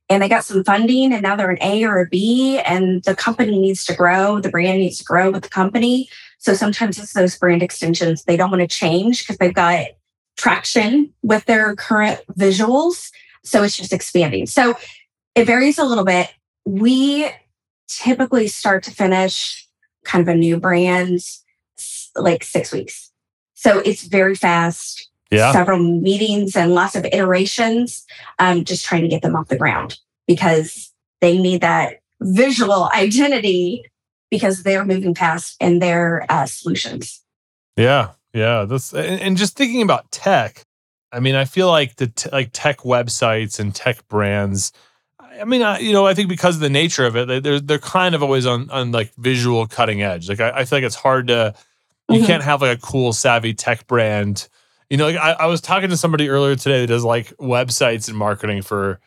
and 0.09 0.23
they 0.23 0.29
got 0.29 0.45
some 0.45 0.63
funding 0.63 1.13
and 1.13 1.23
now 1.23 1.35
they're 1.35 1.51
an 1.51 1.59
A 1.61 1.85
or 1.85 2.01
a 2.01 2.07
B 2.07 2.61
and 2.61 3.03
the 3.03 3.17
company 3.17 3.59
needs 3.59 3.85
to 3.87 3.95
grow. 3.95 4.41
The 4.41 4.49
brand 4.49 4.79
needs 4.79 4.99
to 4.99 5.05
grow 5.05 5.31
with 5.31 5.43
the 5.43 5.49
company. 5.49 6.09
So 6.39 6.55
sometimes 6.55 6.99
it's 6.99 7.13
those 7.13 7.37
brand 7.37 7.63
extensions. 7.63 8.23
They 8.25 8.37
don't 8.37 8.51
want 8.51 8.61
to 8.61 8.69
change 8.69 9.23
because 9.23 9.39
they've 9.39 9.53
got 9.53 9.87
traction 10.37 11.13
with 11.23 11.45
their 11.47 11.75
current 11.75 12.21
visuals. 12.39 13.11
So 13.43 13.63
it's 13.63 13.77
just 13.77 13.93
expanding. 13.93 14.47
So 14.47 14.77
it 15.37 15.47
varies 15.47 15.79
a 15.79 15.85
little 15.85 16.05
bit. 16.05 16.33
We 16.65 17.31
typically 17.87 18.49
start 18.49 18.83
to 18.85 18.91
finish 18.91 19.69
kind 20.05 20.27
of 20.27 20.35
a 20.35 20.37
new 20.37 20.59
brand 20.59 21.21
like 22.17 22.43
six 22.43 22.73
weeks. 22.73 23.13
So 23.55 23.79
it's 23.81 24.05
very 24.05 24.35
fast. 24.35 25.11
Yeah. 25.31 25.53
Several 25.53 25.79
meetings 25.79 26.57
and 26.57 26.73
lots 26.73 26.95
of 26.95 27.05
iterations, 27.05 28.07
um, 28.39 28.65
just 28.65 28.85
trying 28.85 29.03
to 29.03 29.09
get 29.09 29.23
them 29.23 29.35
off 29.37 29.49
the 29.49 29.59
ground 29.59 29.99
because 30.27 30.93
they 31.21 31.37
need 31.39 31.61
that 31.61 32.01
visual 32.21 32.89
identity 32.95 33.83
because 34.31 34.63
they're 34.63 34.85
moving 34.85 35.15
past 35.15 35.57
in 35.61 35.81
their 35.81 36.27
uh, 36.29 36.47
solutions. 36.47 37.23
Yeah, 37.77 38.13
yeah. 38.33 38.65
This 38.65 38.93
and, 38.93 39.21
and, 39.21 39.37
just 39.37 39.57
thinking 39.57 39.83
about 39.83 40.11
tech. 40.11 40.63
I 41.13 41.21
mean, 41.21 41.35
I 41.35 41.45
feel 41.45 41.69
like 41.69 41.97
the 41.97 42.07
t- 42.07 42.31
like 42.33 42.51
tech 42.53 42.79
websites 42.79 43.61
and 43.61 43.75
tech 43.75 44.07
brands. 44.09 44.73
I 45.41 45.45
mean, 45.45 45.63
I, 45.63 45.79
you 45.79 45.93
know, 45.93 46.07
I 46.07 46.15
think 46.15 46.29
because 46.29 46.57
of 46.57 46.61
the 46.61 46.71
nature 46.71 47.05
of 47.07 47.17
it, 47.17 47.43
they're 47.43 47.61
they're 47.61 47.79
kind 47.79 48.15
of 48.15 48.23
always 48.23 48.47
on 48.47 48.71
on 48.71 48.93
like 48.93 49.15
visual 49.15 49.67
cutting 49.67 50.03
edge. 50.03 50.29
Like 50.29 50.41
I, 50.41 50.51
I 50.51 50.65
feel 50.65 50.79
like 50.79 50.85
it's 50.85 50.97
hard 50.97 51.29
to 51.29 51.55
you 52.09 52.19
mm-hmm. 52.19 52.27
can't 52.27 52.43
have 52.43 52.63
like 52.63 52.79
a 52.79 52.81
cool 52.81 53.13
savvy 53.13 53.55
tech 53.55 53.87
brand. 53.87 54.49
You 54.91 54.97
know, 54.97 55.07
like 55.07 55.17
I, 55.17 55.33
I 55.33 55.47
was 55.47 55.61
talking 55.61 55.91
to 55.91 55.97
somebody 55.97 56.29
earlier 56.29 56.57
today 56.57 56.81
that 56.81 56.87
does 56.87 57.05
like 57.05 57.37
websites 57.39 58.09
and 58.09 58.17
marketing 58.17 58.63
for 58.63 59.01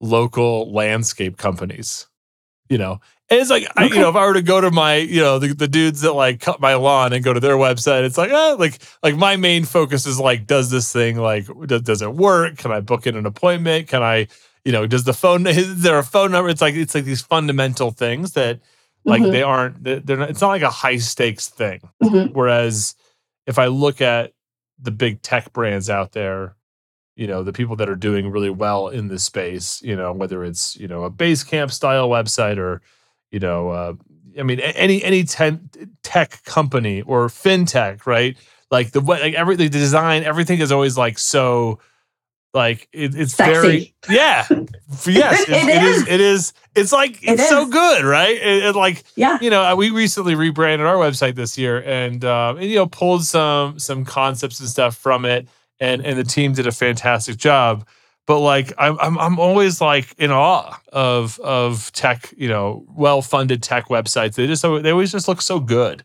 local 0.00 0.72
landscape 0.72 1.36
companies. 1.36 2.06
You 2.68 2.78
know, 2.78 3.00
and 3.30 3.38
it's 3.38 3.50
like 3.50 3.62
okay. 3.62 3.72
I, 3.76 3.84
you 3.84 3.94
know, 3.94 4.10
if 4.10 4.16
I 4.16 4.26
were 4.26 4.34
to 4.34 4.42
go 4.42 4.60
to 4.60 4.72
my, 4.72 4.96
you 4.96 5.20
know, 5.20 5.38
the, 5.38 5.54
the 5.54 5.68
dudes 5.68 6.00
that 6.00 6.14
like 6.14 6.40
cut 6.40 6.60
my 6.60 6.74
lawn 6.74 7.12
and 7.12 7.24
go 7.24 7.32
to 7.32 7.38
their 7.38 7.54
website, 7.54 8.02
it's 8.02 8.18
like, 8.18 8.32
ah, 8.32 8.56
like, 8.58 8.80
like 9.04 9.16
my 9.16 9.36
main 9.36 9.64
focus 9.64 10.04
is 10.04 10.18
like, 10.18 10.48
does 10.48 10.70
this 10.70 10.92
thing 10.92 11.16
like, 11.16 11.46
does, 11.66 11.82
does 11.82 12.02
it 12.02 12.12
work? 12.12 12.58
Can 12.58 12.72
I 12.72 12.80
book 12.80 13.06
in 13.06 13.16
an 13.16 13.26
appointment? 13.26 13.86
Can 13.86 14.02
I, 14.02 14.26
you 14.64 14.72
know, 14.72 14.86
does 14.86 15.04
the 15.04 15.14
phone? 15.14 15.46
Is 15.46 15.82
there 15.82 15.98
a 15.98 16.04
phone 16.04 16.32
number? 16.32 16.50
It's 16.50 16.60
like 16.60 16.74
it's 16.74 16.94
like 16.94 17.04
these 17.04 17.22
fundamental 17.22 17.90
things 17.90 18.32
that 18.32 18.60
like 19.04 19.22
mm-hmm. 19.22 19.30
they 19.30 19.42
aren't. 19.42 19.82
They're 19.82 20.16
not. 20.16 20.30
It's 20.30 20.40
not 20.40 20.48
like 20.48 20.62
a 20.62 20.70
high 20.70 20.98
stakes 20.98 21.48
thing. 21.48 21.80
Mm-hmm. 22.02 22.32
Whereas 22.32 22.94
if 23.46 23.58
I 23.58 23.66
look 23.66 24.00
at 24.00 24.32
the 24.78 24.90
big 24.90 25.22
tech 25.22 25.52
brands 25.52 25.90
out 25.90 26.12
there, 26.12 26.56
you 27.20 27.26
know 27.26 27.42
the 27.42 27.52
people 27.52 27.76
that 27.76 27.88
are 27.90 27.96
doing 27.96 28.30
really 28.30 28.48
well 28.48 28.88
in 28.88 29.08
this 29.08 29.24
space 29.24 29.82
you 29.82 29.94
know 29.94 30.10
whether 30.10 30.42
it's 30.42 30.74
you 30.76 30.88
know 30.88 31.04
a 31.04 31.10
Basecamp 31.10 31.70
style 31.70 32.08
website 32.08 32.56
or 32.56 32.80
you 33.30 33.38
know 33.38 33.68
uh, 33.68 33.92
i 34.38 34.42
mean 34.42 34.58
any 34.60 35.04
any 35.04 35.24
tech 35.24 36.42
company 36.44 37.02
or 37.02 37.28
fintech 37.28 38.06
right 38.06 38.38
like 38.70 38.92
the 38.92 39.02
way, 39.02 39.20
like 39.20 39.34
every 39.34 39.54
the 39.54 39.68
design 39.68 40.24
everything 40.24 40.60
is 40.60 40.72
always 40.72 40.96
like 40.96 41.18
so 41.18 41.78
like 42.52 42.88
it, 42.92 43.14
it's 43.14 43.34
Sexy. 43.34 43.52
very 43.52 43.94
yeah 44.08 44.44
yes 45.06 45.42
it, 45.42 45.50
it 45.50 45.82
is. 45.82 45.96
is. 46.02 46.08
it 46.08 46.20
is 46.20 46.52
it's 46.74 46.92
like 46.92 47.22
it 47.22 47.34
it's 47.34 47.42
is. 47.42 47.48
so 47.48 47.66
good 47.66 48.04
right 48.04 48.36
it, 48.36 48.64
it, 48.64 48.76
like 48.76 49.04
yeah 49.14 49.38
you 49.40 49.50
know 49.50 49.76
we 49.76 49.90
recently 49.90 50.34
rebranded 50.34 50.86
our 50.86 50.96
website 50.96 51.36
this 51.36 51.56
year 51.56 51.82
and 51.84 52.24
um 52.24 52.56
and 52.56 52.66
you 52.66 52.74
know 52.74 52.86
pulled 52.86 53.24
some 53.24 53.78
some 53.78 54.04
concepts 54.04 54.58
and 54.58 54.68
stuff 54.68 54.96
from 54.96 55.24
it 55.24 55.46
and 55.80 56.04
and 56.04 56.18
the 56.18 56.24
team 56.24 56.52
did 56.52 56.66
a 56.66 56.72
fantastic 56.72 57.36
job. 57.36 57.86
But 58.26 58.40
like 58.40 58.72
I'm 58.78 58.98
I'm 59.00 59.18
I'm 59.18 59.38
always 59.40 59.80
like 59.80 60.14
in 60.18 60.30
awe 60.30 60.78
of 60.92 61.40
of 61.40 61.90
tech, 61.92 62.32
you 62.36 62.48
know, 62.48 62.84
well 62.88 63.22
funded 63.22 63.62
tech 63.62 63.88
websites. 63.88 64.34
They 64.34 64.46
just 64.46 64.62
they 64.62 64.90
always 64.90 65.10
just 65.10 65.26
look 65.26 65.42
so 65.42 65.58
good. 65.58 66.04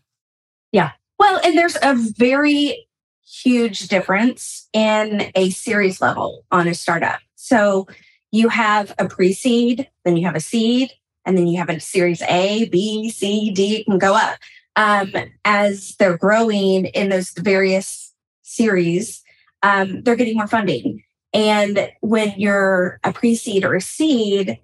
Yeah. 0.72 0.92
Well, 1.18 1.40
and 1.44 1.56
there's 1.56 1.76
a 1.82 1.94
very 2.18 2.85
huge 3.26 3.88
difference 3.88 4.68
in 4.72 5.30
a 5.34 5.50
series 5.50 6.00
level 6.00 6.44
on 6.50 6.68
a 6.68 6.74
startup. 6.74 7.20
So 7.34 7.86
you 8.32 8.48
have 8.48 8.94
a 8.98 9.08
pre-seed, 9.08 9.88
then 10.04 10.16
you 10.16 10.26
have 10.26 10.36
a 10.36 10.40
seed, 10.40 10.90
and 11.24 11.36
then 11.36 11.46
you 11.46 11.58
have 11.58 11.68
a 11.68 11.80
series 11.80 12.22
A, 12.22 12.68
B, 12.68 13.10
C, 13.10 13.50
D, 13.50 13.84
can 13.84 13.98
go 13.98 14.14
up. 14.14 14.38
Um, 14.76 15.10
as 15.44 15.96
they're 15.98 16.18
growing 16.18 16.86
in 16.86 17.08
those 17.08 17.30
various 17.30 18.12
series, 18.42 19.22
um, 19.62 20.02
they're 20.02 20.16
getting 20.16 20.36
more 20.36 20.46
funding. 20.46 21.02
And 21.32 21.90
when 22.00 22.34
you're 22.36 23.00
a 23.02 23.12
pre 23.12 23.34
seed 23.34 23.64
or 23.64 23.74
a 23.74 23.80
seed, 23.80 24.58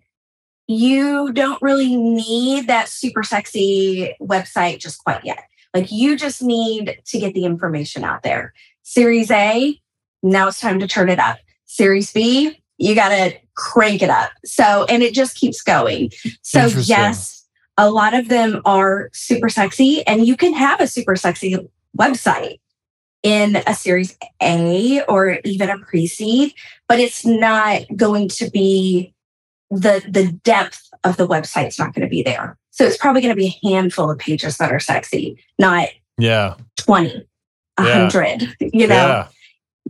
you 0.66 1.33
don't 1.33 1.61
really 1.61 1.97
need 1.97 2.69
that 2.69 2.88
super 2.88 3.23
sexy 3.23 4.14
website 4.21 4.78
just 4.78 5.02
quite 5.02 5.25
yet. 5.25 5.45
Like 5.75 5.91
you 5.91 6.17
just 6.17 6.43
need 6.43 6.99
to 7.05 7.19
get 7.19 7.35
the 7.35 7.45
information 7.45 8.05
out 8.05 8.23
there. 8.23 8.52
Series 8.83 9.31
A, 9.31 9.81
now 10.23 10.49
it's 10.49 10.61
time 10.61 10.79
to 10.81 10.87
turn 10.87 11.09
it 11.09 11.19
up. 11.19 11.38
Series 11.64 12.12
B, 12.12 12.62
you 12.79 12.95
got 12.95 13.09
to 13.11 13.35
crank 13.55 14.02
it 14.02 14.11
up. 14.11 14.31
So, 14.45 14.85
and 14.88 15.02
it 15.02 15.14
just 15.14 15.37
keeps 15.37 15.62
going. 15.62 16.11
So, 16.43 16.67
yes, 16.67 17.47
a 17.79 17.91
lot 17.91 18.14
of 18.14 18.29
them 18.29 18.61
are 18.64 19.09
super 19.12 19.49
sexy, 19.49 20.07
and 20.07 20.26
you 20.26 20.37
can 20.37 20.52
have 20.52 20.81
a 20.81 20.87
super 20.87 21.17
sexy 21.17 21.57
website 21.99 22.59
in 23.23 23.62
a 23.67 23.75
series 23.75 24.17
A 24.43 25.02
or 25.05 25.38
even 25.45 25.71
a 25.71 25.79
pre-seed, 25.79 26.52
but 26.88 26.99
it's 26.99 27.25
not 27.25 27.83
going 27.97 28.29
to 28.29 28.50
be 28.50 29.14
the 29.81 30.05
the 30.09 30.33
depth 30.45 30.88
of 31.05 31.17
the 31.17 31.26
website's 31.26 31.79
not 31.79 31.95
going 31.95 32.07
to 32.07 32.11
be 32.11 32.23
there. 32.23 32.57
So 32.71 32.85
it's 32.85 32.97
probably 32.97 33.21
going 33.21 33.35
to 33.35 33.41
be 33.41 33.59
a 33.62 33.69
handful 33.69 34.11
of 34.11 34.19
pages 34.19 34.57
that 34.59 34.73
are 34.73 34.81
sexy, 34.81 35.38
not 35.59 35.88
yeah 36.19 36.55
20, 36.79 37.26
100, 37.76 38.43
yeah. 38.43 38.69
you 38.73 38.87
know. 38.87 38.95
Yeah. 38.95 39.29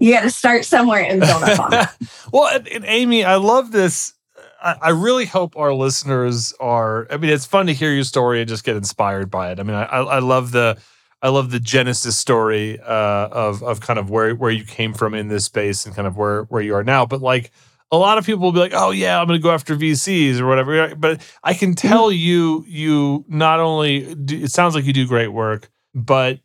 You 0.01 0.12
got 0.12 0.23
to 0.23 0.31
start 0.31 0.65
somewhere 0.65 1.05
and 1.05 1.21
build 1.21 1.43
up 1.43 1.61
on 1.61 1.75
it. 1.75 1.89
well, 2.33 2.49
and, 2.53 2.67
and 2.69 2.85
Amy, 2.87 3.25
I 3.25 3.37
love 3.37 3.71
this 3.71 4.15
I, 4.62 4.91
really 4.91 5.27
hope 5.27 5.57
our 5.57 5.75
listeners 5.75 6.55
are. 6.61 7.07
I 7.11 7.17
mean, 7.17 7.31
it's 7.31 7.47
fun 7.47 7.67
to 7.67 7.75
hear 7.75 7.93
your 7.93 8.05
story 8.05 8.41
and 8.41 8.49
just 8.49 8.65
get 8.65 8.77
inspired 8.77 9.31
by 9.31 9.51
it. 9.51 9.59
I 9.59 9.62
mean, 9.65 9.75
I, 9.75 9.85
I 9.85 10.19
love 10.21 10.53
the 10.53 10.79
I 11.21 11.29
love 11.29 11.51
the 11.51 11.61
genesis 11.61 12.17
story 12.17 12.81
uh, 12.81 13.29
of 13.29 13.62
of 13.62 13.81
kind 13.81 13.99
of 13.99 14.11
where 14.11 14.35
where 14.35 14.51
you 14.51 14.65
came 14.65 14.93
from 14.93 15.15
in 15.15 15.29
this 15.29 15.45
space 15.45 15.87
and 15.87 15.95
kind 15.95 16.07
of 16.07 16.17
where 16.17 16.45
where 16.45 16.62
you 16.62 16.75
are 16.75 16.85
now. 16.85 17.07
But 17.07 17.23
like 17.23 17.51
a 17.92 17.99
lot 17.99 18.16
of 18.16 18.25
people 18.26 18.42
will 18.42 18.52
be 18.52 18.58
like, 18.58 18.72
"Oh 18.75 18.90
yeah, 18.90 19.20
I'm 19.20 19.28
going 19.28 19.38
to 19.38 19.42
go 19.42 19.52
after 19.52 19.76
VCs 19.76 20.40
or 20.40 20.46
whatever." 20.46 20.94
But 20.96 21.20
I 21.44 21.54
can 21.54 21.75
mm-hmm. 21.75 21.88
tell 21.88 22.11
you, 22.11 22.64
you 22.66 23.25
not 23.28 23.61
only 23.61 24.14
do, 24.14 24.42
it 24.42 24.50
sounds 24.50 24.75
like 24.75 24.84
you 24.84 24.92
do 24.92 25.06
great 25.06 25.28
work, 25.28 25.70
but 25.94 26.40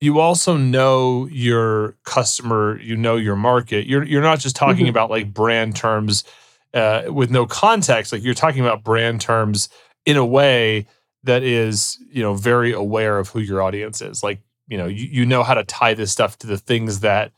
you 0.00 0.20
also 0.20 0.56
know 0.56 1.26
your 1.32 1.96
customer, 2.04 2.78
you 2.80 2.96
know 2.96 3.16
your 3.16 3.34
market. 3.34 3.86
You're 3.86 4.04
you're 4.04 4.22
not 4.22 4.38
just 4.38 4.54
talking 4.54 4.84
mm-hmm. 4.84 4.90
about 4.90 5.10
like 5.10 5.32
brand 5.32 5.74
terms 5.74 6.22
uh, 6.74 7.04
with 7.08 7.30
no 7.30 7.46
context. 7.46 8.12
Like 8.12 8.22
you're 8.22 8.34
talking 8.34 8.60
about 8.60 8.84
brand 8.84 9.22
terms 9.22 9.70
in 10.04 10.16
a 10.16 10.26
way 10.26 10.86
that 11.24 11.42
is 11.42 11.98
you 12.10 12.22
know 12.22 12.34
very 12.34 12.72
aware 12.72 13.18
of 13.18 13.30
who 13.30 13.40
your 13.40 13.60
audience 13.62 14.00
is 14.00 14.22
like 14.22 14.40
you 14.68 14.78
know 14.78 14.86
you, 14.86 15.06
you 15.06 15.26
know 15.26 15.42
how 15.42 15.54
to 15.54 15.64
tie 15.64 15.94
this 15.94 16.12
stuff 16.12 16.38
to 16.38 16.46
the 16.46 16.58
things 16.58 17.00
that 17.00 17.32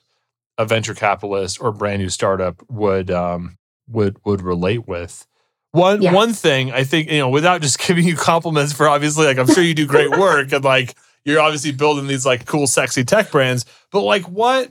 a 0.61 0.67
venture 0.67 0.95
capitalist 0.95 1.61
or 1.61 1.73
brand 1.73 2.03
new 2.03 2.11
startup 2.11 2.63
would 2.69 3.11
um 3.11 3.57
would 3.89 4.17
would 4.25 4.43
relate 4.43 4.87
with 4.87 5.27
one 5.73 6.03
yes. 6.03 6.15
one 6.15 6.33
thing 6.33 6.71
i 6.73 6.85
think 6.85 7.11
you 7.11 7.19
know 7.19 7.31
without 7.31 7.63
just 7.63 7.79
giving 7.87 8.05
you 8.05 8.15
compliments 8.15 8.73
for 8.73 8.87
obviously 8.87 9.25
like 9.25 9.39
i'm 9.39 9.47
sure 9.47 9.63
you 9.63 9.75
do 9.75 9.87
great 9.87 10.11
work 10.19 10.53
and 10.53 10.65
like 10.65 10.95
you're 11.25 11.41
obviously 11.41 11.73
building 11.73 12.07
these 12.07 12.27
like 12.27 12.45
cool 12.45 12.67
sexy 12.67 13.05
tech 13.05 13.31
brands 13.31 13.65
but 13.91 14.03
like 14.03 14.25
what 14.29 14.71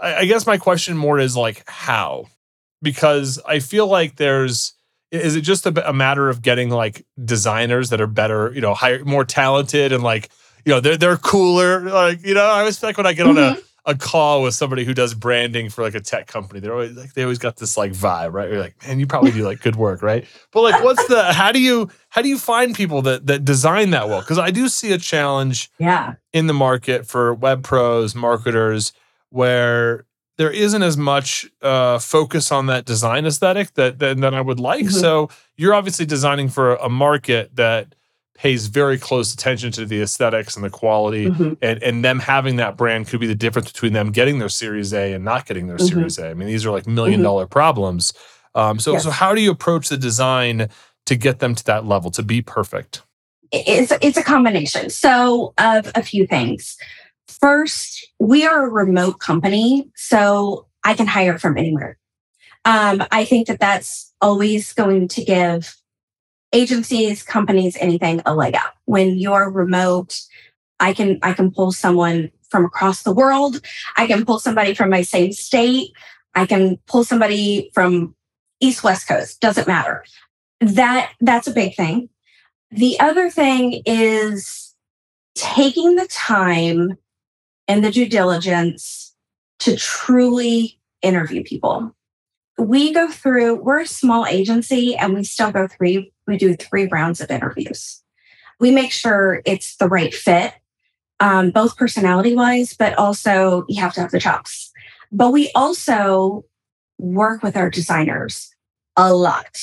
I, 0.00 0.16
I 0.16 0.24
guess 0.24 0.46
my 0.46 0.56
question 0.56 0.96
more 0.96 1.18
is 1.18 1.36
like 1.36 1.62
how 1.68 2.26
because 2.80 3.38
i 3.46 3.58
feel 3.58 3.86
like 3.86 4.16
there's 4.16 4.72
is 5.10 5.36
it 5.36 5.40
just 5.40 5.66
a, 5.66 5.88
a, 5.88 5.92
matter 5.92 6.28
of 6.28 6.42
getting 6.42 6.68
like 6.70 7.06
designers 7.24 7.90
that 7.90 8.00
are 8.00 8.06
better, 8.06 8.52
you 8.52 8.60
know, 8.60 8.74
higher, 8.74 9.04
more 9.04 9.24
talented 9.24 9.92
and 9.92 10.02
like, 10.02 10.28
you 10.64 10.72
know, 10.72 10.80
they're 10.80 10.96
they're 10.96 11.16
cooler. 11.16 11.80
Like, 11.80 12.24
you 12.26 12.34
know, 12.34 12.44
I 12.44 12.60
always 12.60 12.78
feel 12.78 12.88
like 12.88 12.98
when 12.98 13.06
I 13.06 13.14
get 13.14 13.26
mm-hmm. 13.26 13.38
on 13.38 13.44
a, 13.44 13.56
mm-hmm. 13.56 13.60
A 13.84 13.94
call 13.94 14.42
with 14.42 14.54
somebody 14.54 14.84
who 14.84 14.92
does 14.92 15.14
branding 15.14 15.70
for 15.70 15.82
like 15.82 15.94
a 15.94 16.00
tech 16.00 16.26
company, 16.26 16.60
they're 16.60 16.72
always 16.72 16.96
like 16.96 17.14
they 17.14 17.22
always 17.22 17.38
got 17.38 17.56
this 17.56 17.76
like 17.76 17.92
vibe, 17.92 18.32
right? 18.32 18.50
You're 18.50 18.60
like, 18.60 18.74
man, 18.86 19.00
you 19.00 19.06
probably 19.06 19.30
do 19.30 19.44
like 19.44 19.60
good 19.60 19.76
work, 19.76 20.02
right? 20.02 20.26
But 20.52 20.62
like 20.62 20.82
what's 20.82 21.06
the 21.06 21.32
how 21.32 21.52
do 21.52 21.60
you 21.60 21.88
how 22.10 22.22
do 22.22 22.28
you 22.28 22.38
find 22.38 22.74
people 22.74 23.02
that 23.02 23.26
that 23.26 23.44
design 23.44 23.90
that 23.90 24.08
well? 24.08 24.20
Because 24.20 24.38
I 24.38 24.50
do 24.50 24.68
see 24.68 24.92
a 24.92 24.98
challenge 24.98 25.70
yeah 25.78 26.14
in 26.32 26.46
the 26.46 26.54
market 26.54 27.06
for 27.06 27.34
web 27.34 27.64
pros, 27.64 28.14
marketers, 28.14 28.92
where 29.30 30.04
there 30.38 30.50
isn't 30.50 30.82
as 30.82 30.96
much 30.96 31.46
uh, 31.62 31.98
focus 31.98 32.50
on 32.52 32.66
that 32.66 32.84
design 32.84 33.26
aesthetic 33.26 33.74
that, 33.74 33.98
that, 33.98 34.18
that 34.18 34.34
I 34.34 34.40
would 34.40 34.60
like. 34.60 34.86
Mm-hmm. 34.86 35.00
So 35.00 35.30
you're 35.56 35.74
obviously 35.74 36.06
designing 36.06 36.48
for 36.48 36.76
a 36.76 36.88
market 36.88 37.54
that 37.56 37.94
pays 38.38 38.68
very 38.68 38.96
close 38.96 39.34
attention 39.34 39.72
to 39.72 39.84
the 39.84 40.00
aesthetics 40.00 40.56
and 40.56 40.64
the 40.64 40.70
quality, 40.70 41.26
mm-hmm. 41.26 41.54
and 41.60 41.82
and 41.82 42.04
them 42.04 42.18
having 42.18 42.56
that 42.56 42.76
brand 42.76 43.08
could 43.08 43.20
be 43.20 43.26
the 43.26 43.34
difference 43.34 43.70
between 43.70 43.92
them 43.92 44.10
getting 44.10 44.38
their 44.38 44.48
Series 44.48 44.94
A 44.94 45.12
and 45.12 45.24
not 45.24 45.44
getting 45.46 45.66
their 45.66 45.76
mm-hmm. 45.76 45.98
Series 45.98 46.18
A. 46.18 46.30
I 46.30 46.34
mean, 46.34 46.48
these 46.48 46.64
are 46.64 46.70
like 46.70 46.84
1000000 46.84 46.94
mm-hmm. 46.94 47.22
dollar 47.22 47.46
problems. 47.46 48.12
Um, 48.54 48.78
so 48.78 48.92
yes. 48.92 49.02
so 49.02 49.10
how 49.10 49.34
do 49.34 49.40
you 49.40 49.50
approach 49.50 49.88
the 49.88 49.98
design 49.98 50.68
to 51.06 51.16
get 51.16 51.40
them 51.40 51.54
to 51.54 51.64
that 51.64 51.84
level 51.84 52.10
to 52.12 52.22
be 52.22 52.40
perfect? 52.40 53.02
it's 53.52 53.92
it's 54.02 54.16
a 54.16 54.22
combination. 54.22 54.90
So 54.90 55.54
of 55.58 55.90
a 55.94 56.02
few 56.02 56.26
things. 56.26 56.76
First, 57.26 58.06
we 58.18 58.46
are 58.46 58.66
a 58.66 58.70
remote 58.70 59.20
company, 59.20 59.88
so 59.94 60.66
I 60.84 60.94
can 60.94 61.06
hire 61.06 61.38
from 61.38 61.58
anywhere. 61.58 61.98
Um, 62.64 63.04
I 63.10 63.24
think 63.24 63.46
that 63.48 63.60
that's 63.60 64.12
always 64.20 64.72
going 64.72 65.08
to 65.08 65.24
give 65.24 65.76
agencies, 66.52 67.22
companies, 67.22 67.76
anything 67.80 68.22
a 68.26 68.34
leg 68.34 68.54
up. 68.54 68.74
When 68.86 69.18
you're 69.18 69.50
remote, 69.50 70.20
I 70.80 70.92
can 70.92 71.18
I 71.22 71.32
can 71.32 71.50
pull 71.50 71.72
someone 71.72 72.30
from 72.50 72.64
across 72.64 73.02
the 73.02 73.12
world. 73.12 73.60
I 73.96 74.06
can 74.06 74.24
pull 74.24 74.38
somebody 74.38 74.74
from 74.74 74.90
my 74.90 75.02
same 75.02 75.32
state. 75.32 75.90
I 76.34 76.46
can 76.46 76.78
pull 76.86 77.04
somebody 77.04 77.70
from 77.74 78.14
East 78.60 78.82
West 78.84 79.06
Coast. 79.08 79.40
Doesn't 79.40 79.68
matter. 79.68 80.04
That 80.60 81.12
that's 81.20 81.46
a 81.46 81.52
big 81.52 81.74
thing. 81.74 82.08
The 82.70 82.98
other 83.00 83.30
thing 83.30 83.82
is 83.86 84.74
taking 85.34 85.96
the 85.96 86.08
time 86.08 86.98
and 87.66 87.84
the 87.84 87.90
due 87.90 88.08
diligence 88.08 89.14
to 89.60 89.76
truly 89.76 90.78
interview 91.02 91.42
people. 91.44 91.94
We 92.58 92.92
go 92.92 93.08
through, 93.08 93.62
we're 93.62 93.80
a 93.80 93.86
small 93.86 94.26
agency 94.26 94.96
and 94.96 95.14
we 95.14 95.22
still 95.22 95.52
go 95.52 95.68
through, 95.68 96.06
we 96.28 96.36
do 96.36 96.54
three 96.54 96.86
rounds 96.86 97.20
of 97.20 97.30
interviews. 97.30 98.02
We 98.60 98.70
make 98.70 98.92
sure 98.92 99.42
it's 99.44 99.76
the 99.76 99.88
right 99.88 100.14
fit, 100.14 100.52
um, 101.20 101.50
both 101.50 101.76
personality 101.76 102.36
wise, 102.36 102.74
but 102.74 102.96
also 102.98 103.64
you 103.68 103.80
have 103.80 103.94
to 103.94 104.02
have 104.02 104.10
the 104.10 104.20
chops. 104.20 104.70
But 105.10 105.32
we 105.32 105.50
also 105.54 106.44
work 106.98 107.42
with 107.42 107.56
our 107.56 107.70
designers 107.70 108.54
a 108.96 109.14
lot. 109.14 109.58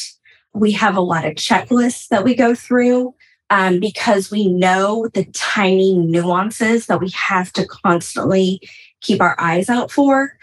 We 0.53 0.71
have 0.71 0.97
a 0.97 1.01
lot 1.01 1.25
of 1.25 1.35
checklists 1.35 2.07
that 2.07 2.23
we 2.23 2.35
go 2.35 2.55
through 2.55 3.13
um, 3.49 3.79
because 3.79 4.31
we 4.31 4.47
know 4.47 5.07
the 5.13 5.25
tiny 5.33 5.97
nuances 5.97 6.87
that 6.87 6.99
we 6.99 7.09
have 7.11 7.53
to 7.53 7.65
constantly 7.67 8.59
keep 9.01 9.21
our 9.21 9.35
eyes 9.39 9.69
out 9.69 9.91
for. 9.91 10.37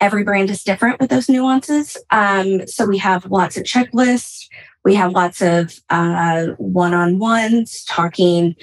Every 0.00 0.22
brand 0.22 0.50
is 0.50 0.62
different 0.62 1.00
with 1.00 1.10
those 1.10 1.28
nuances. 1.28 1.96
Um, 2.10 2.66
so 2.66 2.84
we 2.84 2.98
have 2.98 3.26
lots 3.26 3.56
of 3.56 3.64
checklists. 3.64 4.46
We 4.84 4.94
have 4.94 5.12
lots 5.12 5.40
of 5.40 5.80
uh, 5.90 6.48
one 6.58 6.94
on 6.94 7.18
ones 7.18 7.84
talking, 7.84 8.54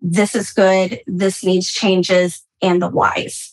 this 0.00 0.34
is 0.34 0.50
good, 0.50 1.00
this 1.06 1.44
needs 1.44 1.72
changes, 1.72 2.42
and 2.62 2.82
the 2.82 2.88
whys. 2.88 3.50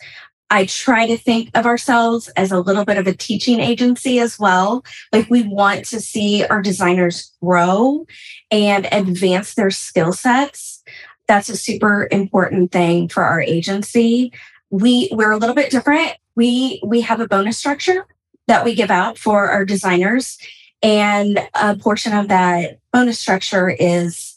I 0.49 0.65
try 0.65 1.07
to 1.07 1.17
think 1.17 1.49
of 1.55 1.65
ourselves 1.65 2.29
as 2.29 2.51
a 2.51 2.59
little 2.59 2.85
bit 2.85 2.97
of 2.97 3.07
a 3.07 3.13
teaching 3.13 3.59
agency 3.59 4.19
as 4.19 4.39
well. 4.39 4.83
Like 5.11 5.29
we 5.29 5.43
want 5.43 5.85
to 5.85 5.99
see 5.99 6.45
our 6.45 6.61
designers 6.61 7.33
grow 7.41 8.05
and 8.49 8.87
advance 8.91 9.55
their 9.55 9.71
skill 9.71 10.13
sets. 10.13 10.83
That's 11.27 11.49
a 11.49 11.57
super 11.57 12.07
important 12.11 12.71
thing 12.71 13.09
for 13.09 13.23
our 13.23 13.41
agency. 13.41 14.31
We 14.69 15.09
we're 15.11 15.31
a 15.31 15.37
little 15.37 15.55
bit 15.55 15.69
different. 15.69 16.13
We 16.35 16.81
we 16.85 17.01
have 17.01 17.19
a 17.19 17.27
bonus 17.27 17.57
structure 17.57 18.05
that 18.47 18.63
we 18.63 18.73
give 18.73 18.91
out 18.91 19.17
for 19.17 19.49
our 19.49 19.65
designers 19.65 20.37
and 20.81 21.39
a 21.53 21.75
portion 21.75 22.13
of 22.13 22.27
that 22.27 22.79
bonus 22.93 23.19
structure 23.19 23.69
is 23.69 24.35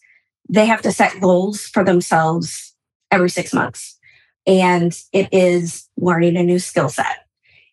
they 0.48 0.66
have 0.66 0.82
to 0.82 0.92
set 0.92 1.20
goals 1.20 1.62
for 1.62 1.84
themselves 1.84 2.74
every 3.10 3.30
6 3.30 3.52
months 3.52 3.98
and 4.46 4.98
it 5.12 5.28
is 5.32 5.88
learning 5.96 6.36
a 6.36 6.42
new 6.42 6.58
skill 6.58 6.88
set. 6.88 7.26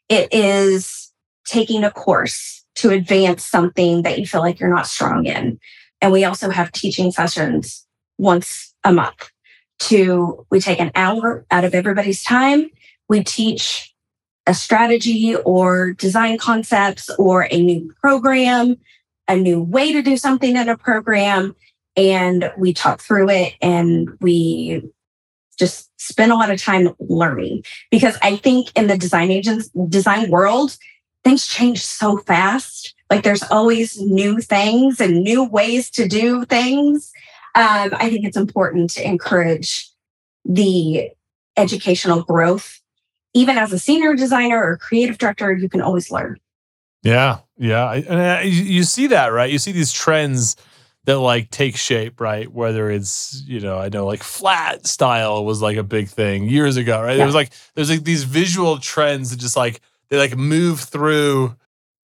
It 0.09 0.31
is 0.31 1.11
taking 1.45 1.83
a 1.83 1.91
course 1.91 2.65
to 2.75 2.91
advance 2.91 3.43
something 3.43 4.03
that 4.03 4.19
you 4.19 4.27
feel 4.27 4.41
like 4.41 4.59
you're 4.59 4.73
not 4.73 4.87
strong 4.87 5.25
in. 5.25 5.59
And 6.01 6.11
we 6.11 6.25
also 6.25 6.49
have 6.49 6.71
teaching 6.71 7.11
sessions 7.11 7.85
once 8.17 8.73
a 8.83 8.93
month 8.93 9.31
to 9.79 10.45
we 10.49 10.59
take 10.59 10.79
an 10.79 10.91
hour 10.95 11.45
out 11.49 11.63
of 11.63 11.73
everybody's 11.73 12.23
time. 12.23 12.69
We 13.09 13.23
teach 13.23 13.93
a 14.47 14.53
strategy 14.53 15.35
or 15.35 15.93
design 15.93 16.37
concepts 16.37 17.09
or 17.19 17.47
a 17.51 17.61
new 17.61 17.93
program, 18.01 18.77
a 19.27 19.35
new 19.35 19.61
way 19.61 19.91
to 19.91 20.01
do 20.01 20.17
something 20.17 20.55
in 20.55 20.69
a 20.69 20.77
program. 20.77 21.55
And 21.95 22.51
we 22.57 22.73
talk 22.73 23.01
through 23.01 23.29
it 23.29 23.53
and 23.61 24.09
we 24.21 24.83
just 25.59 25.89
spend 25.99 26.31
a 26.31 26.35
lot 26.35 26.51
of 26.51 26.61
time 26.61 26.89
learning 26.99 27.63
because 27.91 28.17
I 28.21 28.37
think 28.37 28.71
in 28.75 28.87
the 28.87 28.97
design 28.97 29.31
agents 29.31 29.69
design 29.89 30.29
world, 30.29 30.77
things 31.23 31.47
change 31.47 31.83
so 31.83 32.17
fast. 32.17 32.93
Like 33.09 33.23
there's 33.23 33.43
always 33.43 33.99
new 33.99 34.39
things 34.39 35.01
and 35.01 35.23
new 35.23 35.43
ways 35.43 35.89
to 35.91 36.07
do 36.07 36.45
things. 36.45 37.11
Um, 37.55 37.89
I 37.93 38.09
think 38.09 38.25
it's 38.25 38.37
important 38.37 38.91
to 38.91 39.05
encourage 39.05 39.89
the 40.45 41.09
educational 41.57 42.21
growth. 42.23 42.79
Even 43.37 43.57
as 43.57 43.71
a 43.71 43.79
senior 43.79 44.15
designer 44.15 44.63
or 44.63 44.77
creative 44.77 45.17
director, 45.17 45.53
you 45.53 45.69
can 45.69 45.81
always 45.81 46.09
learn. 46.09 46.37
Yeah, 47.03 47.39
yeah, 47.57 47.91
and 47.91 48.49
you 48.49 48.83
see 48.83 49.07
that 49.07 49.27
right. 49.27 49.51
You 49.51 49.59
see 49.59 49.71
these 49.71 49.91
trends 49.93 50.55
that 51.05 51.19
like 51.19 51.49
take 51.51 51.77
shape, 51.77 52.19
right? 52.19 52.51
Whether 52.51 52.91
it's, 52.91 53.41
you 53.45 53.61
know, 53.61 53.77
I 53.77 53.87
know 53.87 54.05
like 54.05 54.23
flat 54.23 54.85
style 54.85 55.45
was 55.45 55.61
like 55.61 55.77
a 55.77 55.83
big 55.83 56.09
thing 56.09 56.49
years 56.49 56.75
ago, 56.75 57.01
right? 57.01 57.11
Yeah. 57.11 57.17
There 57.17 57.25
was 57.25 57.35
like 57.35 57.51
there's 57.75 57.89
like 57.89 58.03
these 58.03 58.25
visual 58.25 58.77
trends 58.79 59.29
that 59.29 59.39
just 59.39 59.55
like 59.55 59.79
they 60.09 60.17
like 60.17 60.35
move 60.35 60.81
through 60.81 61.55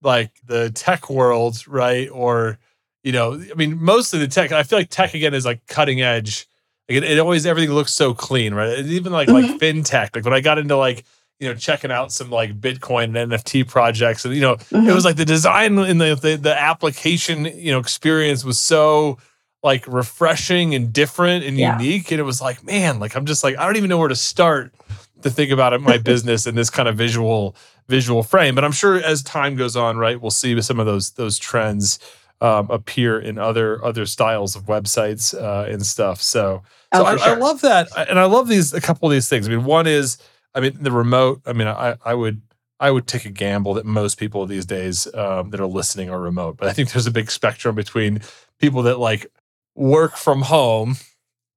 like 0.01 0.31
the 0.45 0.69
tech 0.71 1.09
world, 1.09 1.67
right? 1.67 2.09
Or, 2.11 2.59
you 3.03 3.11
know, 3.11 3.33
I 3.33 3.55
mean, 3.55 3.83
most 3.83 4.13
of 4.13 4.21
the 4.21 4.27
tech, 4.27 4.53
I 4.53 4.63
feel 4.63 4.79
like 4.79 4.89
tech 4.89 5.13
again 5.13 5.33
is 5.33 5.45
like 5.45 5.67
cutting 5.67 6.01
edge. 6.01 6.47
Like 6.87 6.99
it, 6.99 7.03
it 7.03 7.19
always 7.19 7.45
everything 7.45 7.75
looks 7.75 7.91
so 7.91 8.13
clean, 8.13 8.53
right? 8.53 8.79
And 8.79 8.87
even 8.89 9.11
like 9.11 9.27
mm-hmm. 9.27 9.51
like 9.51 9.59
fintech. 9.59 10.15
Like 10.15 10.23
when 10.23 10.33
I 10.33 10.39
got 10.39 10.59
into 10.59 10.77
like 10.77 11.03
you 11.43 11.49
know 11.49 11.55
checking 11.55 11.91
out 11.91 12.11
some 12.11 12.29
like 12.29 12.59
bitcoin 12.59 13.03
and 13.21 13.31
nft 13.33 13.67
projects 13.67 14.23
and 14.23 14.33
you 14.33 14.41
know 14.41 14.55
mm-hmm. 14.55 14.87
it 14.87 14.93
was 14.93 15.03
like 15.03 15.17
the 15.17 15.25
design 15.25 15.77
and 15.77 15.99
the, 15.99 16.15
the 16.15 16.37
the 16.37 16.57
application 16.57 17.45
you 17.45 17.71
know 17.71 17.79
experience 17.79 18.45
was 18.45 18.57
so 18.57 19.17
like 19.61 19.85
refreshing 19.87 20.73
and 20.73 20.93
different 20.93 21.43
and 21.43 21.57
yeah. 21.57 21.77
unique 21.77 22.11
and 22.11 22.19
it 22.19 22.23
was 22.23 22.41
like 22.41 22.63
man 22.63 22.99
like 22.99 23.15
i'm 23.15 23.25
just 23.25 23.43
like 23.43 23.57
i 23.57 23.65
don't 23.65 23.75
even 23.75 23.89
know 23.89 23.97
where 23.97 24.07
to 24.07 24.15
start 24.15 24.73
to 25.21 25.29
think 25.29 25.51
about 25.51 25.73
it, 25.73 25.81
my 25.81 25.97
business 26.11 26.47
in 26.47 26.55
this 26.55 26.69
kind 26.69 26.87
of 26.87 26.95
visual 26.95 27.55
visual 27.89 28.23
frame 28.23 28.55
but 28.55 28.63
i'm 28.63 28.71
sure 28.71 28.95
as 28.95 29.21
time 29.21 29.55
goes 29.55 29.75
on 29.75 29.97
right 29.97 30.21
we'll 30.21 30.31
see 30.31 30.59
some 30.61 30.79
of 30.79 30.85
those 30.85 31.11
those 31.11 31.37
trends 31.37 31.99
um, 32.41 32.69
appear 32.69 33.19
in 33.19 33.37
other 33.37 33.83
other 33.85 34.05
styles 34.05 34.55
of 34.55 34.63
websites 34.63 35.33
uh, 35.33 35.69
and 35.69 35.85
stuff 35.85 36.21
so 36.21 36.61
so 36.93 37.01
oh, 37.01 37.05
I, 37.05 37.17
sure. 37.17 37.35
I 37.35 37.37
love 37.37 37.61
that 37.61 37.87
and 37.97 38.19
i 38.19 38.25
love 38.25 38.47
these 38.47 38.73
a 38.73 38.81
couple 38.81 39.07
of 39.07 39.13
these 39.13 39.29
things 39.29 39.47
i 39.47 39.51
mean 39.51 39.63
one 39.63 39.87
is 39.87 40.17
I 40.55 40.59
mean, 40.59 40.77
the 40.79 40.91
remote. 40.91 41.41
I 41.45 41.53
mean, 41.53 41.67
I 41.67 41.95
I 42.03 42.13
would 42.13 42.41
I 42.79 42.91
would 42.91 43.07
take 43.07 43.25
a 43.25 43.29
gamble 43.29 43.75
that 43.75 43.85
most 43.85 44.17
people 44.17 44.45
these 44.45 44.65
days 44.65 45.07
um, 45.15 45.49
that 45.51 45.59
are 45.59 45.67
listening 45.67 46.09
are 46.09 46.19
remote. 46.19 46.57
But 46.57 46.67
I 46.67 46.73
think 46.73 46.91
there's 46.91 47.07
a 47.07 47.11
big 47.11 47.31
spectrum 47.31 47.75
between 47.75 48.21
people 48.59 48.83
that 48.83 48.99
like 48.99 49.27
work 49.75 50.15
from 50.17 50.41
home 50.41 50.97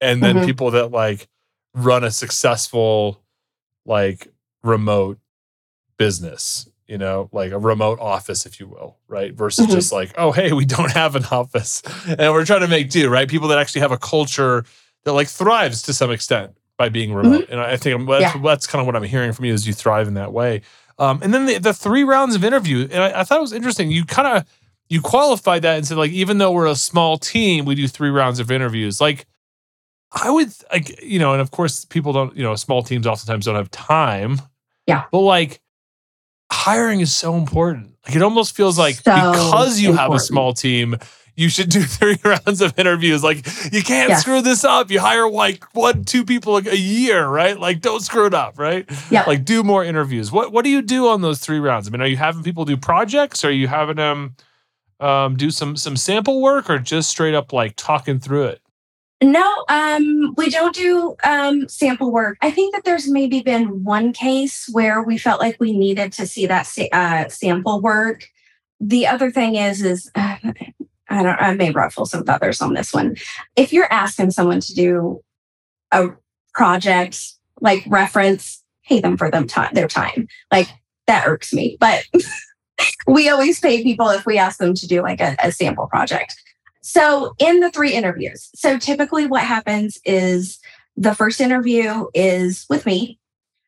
and 0.01 0.23
then 0.23 0.37
mm-hmm. 0.37 0.47
people 0.47 0.71
that 0.73 0.91
like 0.91 1.29
run 1.75 2.05
a 2.05 2.11
successful 2.11 3.23
like 3.85 4.29
remote 4.63 5.19
business 5.99 6.69
you 6.87 6.99
know 6.99 7.29
like 7.33 7.53
a 7.53 7.59
remote 7.59 7.99
office 8.01 8.47
if 8.47 8.61
you 8.61 8.67
will 8.67 8.99
right 9.09 9.35
versus 9.35 9.67
mm-hmm. 9.67 9.75
just 9.75 9.93
like 9.93 10.13
oh 10.17 10.33
hey 10.33 10.53
we 10.53 10.65
don't 10.77 10.93
have 10.93 11.17
an 11.17 11.25
office 11.31 11.83
and 12.07 12.33
we're 12.33 12.45
trying 12.45 12.61
to 12.61 12.69
make 12.69 12.91
do 12.91 13.09
right 13.09 13.29
people 13.29 13.49
that 13.49 13.59
actually 13.59 13.81
have 13.81 13.93
a 13.93 13.99
culture 13.99 14.65
that 15.05 15.13
like 15.13 15.29
thrives 15.29 15.83
to 15.83 15.93
some 15.93 16.11
extent 16.11 16.57
by 16.79 16.89
being 16.89 17.13
remote. 17.13 17.45
Mm-hmm. 17.45 17.53
And 17.53 17.61
I 17.61 17.77
think 17.77 18.09
that's, 18.09 18.35
yeah. 18.35 18.43
that's 18.43 18.67
kind 18.67 18.81
of 18.81 18.87
what 18.87 18.97
I'm 18.97 19.03
hearing 19.03 19.33
from 19.33 19.45
you 19.45 19.55
is 19.55 19.67
you 19.67 19.73
thrive 19.73 20.09
in 20.09 20.15
that 20.15 20.33
way. 20.33 20.63
Um, 20.99 21.21
and 21.23 21.33
then 21.33 21.47
the, 21.47 21.59
the, 21.59 21.75
three 21.75 22.05
rounds 22.05 22.35
of 22.35 22.45
interview, 22.45 22.89
and 22.91 23.03
I, 23.03 23.21
I 23.21 23.25
thought 23.25 23.39
it 23.39 23.43
was 23.43 23.53
interesting. 23.53 23.91
You 23.91 24.05
kind 24.05 24.29
of 24.39 24.47
you 24.89 25.01
qualified 25.01 25.63
that 25.63 25.77
and 25.77 25.87
said 25.87 25.99
like 25.99 26.13
even 26.13 26.39
though 26.39 26.53
we're 26.53 26.67
a 26.67 26.77
small 26.77 27.19
team, 27.19 27.65
we 27.65 27.75
do 27.75 27.89
three 27.89 28.11
rounds 28.11 28.41
of 28.41 28.51
interviews. 28.51 29.01
Like 29.01 29.27
I 30.13 30.31
would 30.31 30.53
like 30.73 31.03
you 31.03 31.19
know, 31.19 31.33
and 31.33 31.41
of 31.41 31.51
course 31.51 31.85
people 31.85 32.13
don't 32.13 32.37
you 32.37 32.43
know 32.43 32.55
small 32.55 32.83
teams 32.83 33.07
oftentimes 33.07 33.45
don't 33.45 33.57
have 33.57 33.71
time. 33.71 34.41
Yeah, 34.87 35.05
but 35.11 35.21
like 35.21 35.61
hiring 36.51 37.01
is 37.01 37.15
so 37.15 37.35
important. 37.37 37.95
Like 38.07 38.17
it 38.17 38.23
almost 38.23 38.57
feels 38.57 38.79
like 38.79 38.95
so 38.97 39.15
because 39.15 39.81
you 39.81 39.91
important. 39.91 40.13
have 40.13 40.17
a 40.17 40.23
small 40.23 40.53
team, 40.55 40.97
you 41.37 41.49
should 41.49 41.69
do 41.69 41.83
three 41.85 42.19
rounds 42.25 42.61
of 42.61 42.77
interviews. 42.79 43.23
Like 43.23 43.47
you 43.73 43.83
can't 43.83 44.11
yes. 44.11 44.23
screw 44.23 44.41
this 44.41 44.65
up. 44.65 44.91
You 44.91 45.01
hire 45.01 45.31
like 45.31 45.65
one, 45.75 46.05
two 46.05 46.25
people 46.25 46.57
a 46.57 46.75
year, 46.75 47.27
right? 47.27 47.59
Like 47.59 47.81
don't 47.81 48.01
screw 48.01 48.27
it 48.27 48.35
up, 48.35 48.59
right? 48.59 48.89
Yeah. 49.11 49.25
Like 49.27 49.45
do 49.45 49.63
more 49.63 49.85
interviews. 49.85 50.33
What 50.33 50.53
What 50.53 50.65
do 50.65 50.71
you 50.71 50.83
do 50.83 51.09
on 51.09 51.21
those 51.21 51.39
three 51.39 51.61
rounds? 51.61 51.87
I 51.87 51.91
mean, 51.91 52.01
are 52.01 52.07
you 52.07 52.17
having 52.17 52.43
people 52.43 52.65
do 52.65 52.77
projects? 52.77 53.45
Are 53.45 53.53
you 53.53 53.69
having 53.69 53.97
them 53.97 54.37
um, 54.99 55.37
do 55.37 55.51
some 55.51 55.77
some 55.77 55.97
sample 55.97 56.41
work, 56.41 56.71
or 56.71 56.79
just 56.79 57.11
straight 57.11 57.35
up 57.35 57.53
like 57.53 57.75
talking 57.77 58.19
through 58.19 58.45
it? 58.45 58.63
No, 59.23 59.65
um, 59.71 60.35
we 60.37 60.51
don't 60.51 60.75
do 60.75 61.17
um, 61.25 61.69
sample 61.69 62.13
work. 62.13 62.37
I 62.43 62.51
think 62.51 62.75
that 62.75 62.85
there's 62.85 63.09
maybe 63.09 63.41
been 63.41 63.83
one 63.83 64.13
case 64.13 64.69
where 64.71 65.03
we 65.03 65.17
felt 65.17 65.41
like 65.41 65.57
we 65.59 65.73
needed 65.73 66.13
to 66.15 66.27
see 66.27 66.47
that 66.47 66.69
uh, 66.93 67.29
sample 67.29 67.81
work. 67.81 68.29
The 68.79 69.07
other 69.07 69.31
thing 69.31 69.55
is, 69.55 69.83
is 69.83 70.11
uh, 70.15 70.37
I 71.09 71.23
don't 71.23 71.41
I 71.41 71.55
may 71.55 71.71
ruffle 71.71 72.07
some 72.07 72.25
feathers 72.25 72.61
on 72.61 72.75
this 72.75 72.93
one. 72.93 73.17
If 73.55 73.73
you're 73.73 73.93
asking 73.93 74.33
someone 74.33 74.61
to 74.61 74.75
do 74.75 75.23
a 75.93 76.09
project 76.53 77.21
like 77.61 77.85
reference, 77.87 78.63
pay 78.87 79.01
them 79.01 79.17
for 79.17 79.31
them 79.31 79.47
time 79.47 79.73
their 79.75 79.89
time. 79.89 80.29
Like 80.51 80.69
that 81.07 81.27
irks 81.27 81.53
me. 81.53 81.77
But 81.81 82.05
we 83.07 83.29
always 83.29 83.61
pay 83.61 83.83
people 83.83 84.09
if 84.11 84.27
we 84.27 84.39
ask 84.39 84.59
them 84.59 84.75
to 84.75 84.87
do 84.87 85.03
like 85.03 85.21
a, 85.21 85.37
a 85.43 85.53
sample 85.53 85.87
project. 85.87 86.35
So 86.83 87.35
in 87.39 87.61
the 87.61 87.71
three 87.71 87.93
interviews, 87.93 88.49
so 88.55 88.79
typically 88.79 89.27
what 89.27 89.43
happens 89.43 89.99
is 90.05 90.59
the 90.97 91.15
first 91.15 91.41
interview 91.41 92.07
is 92.15 92.65
with 92.69 92.87
me, 92.87 93.19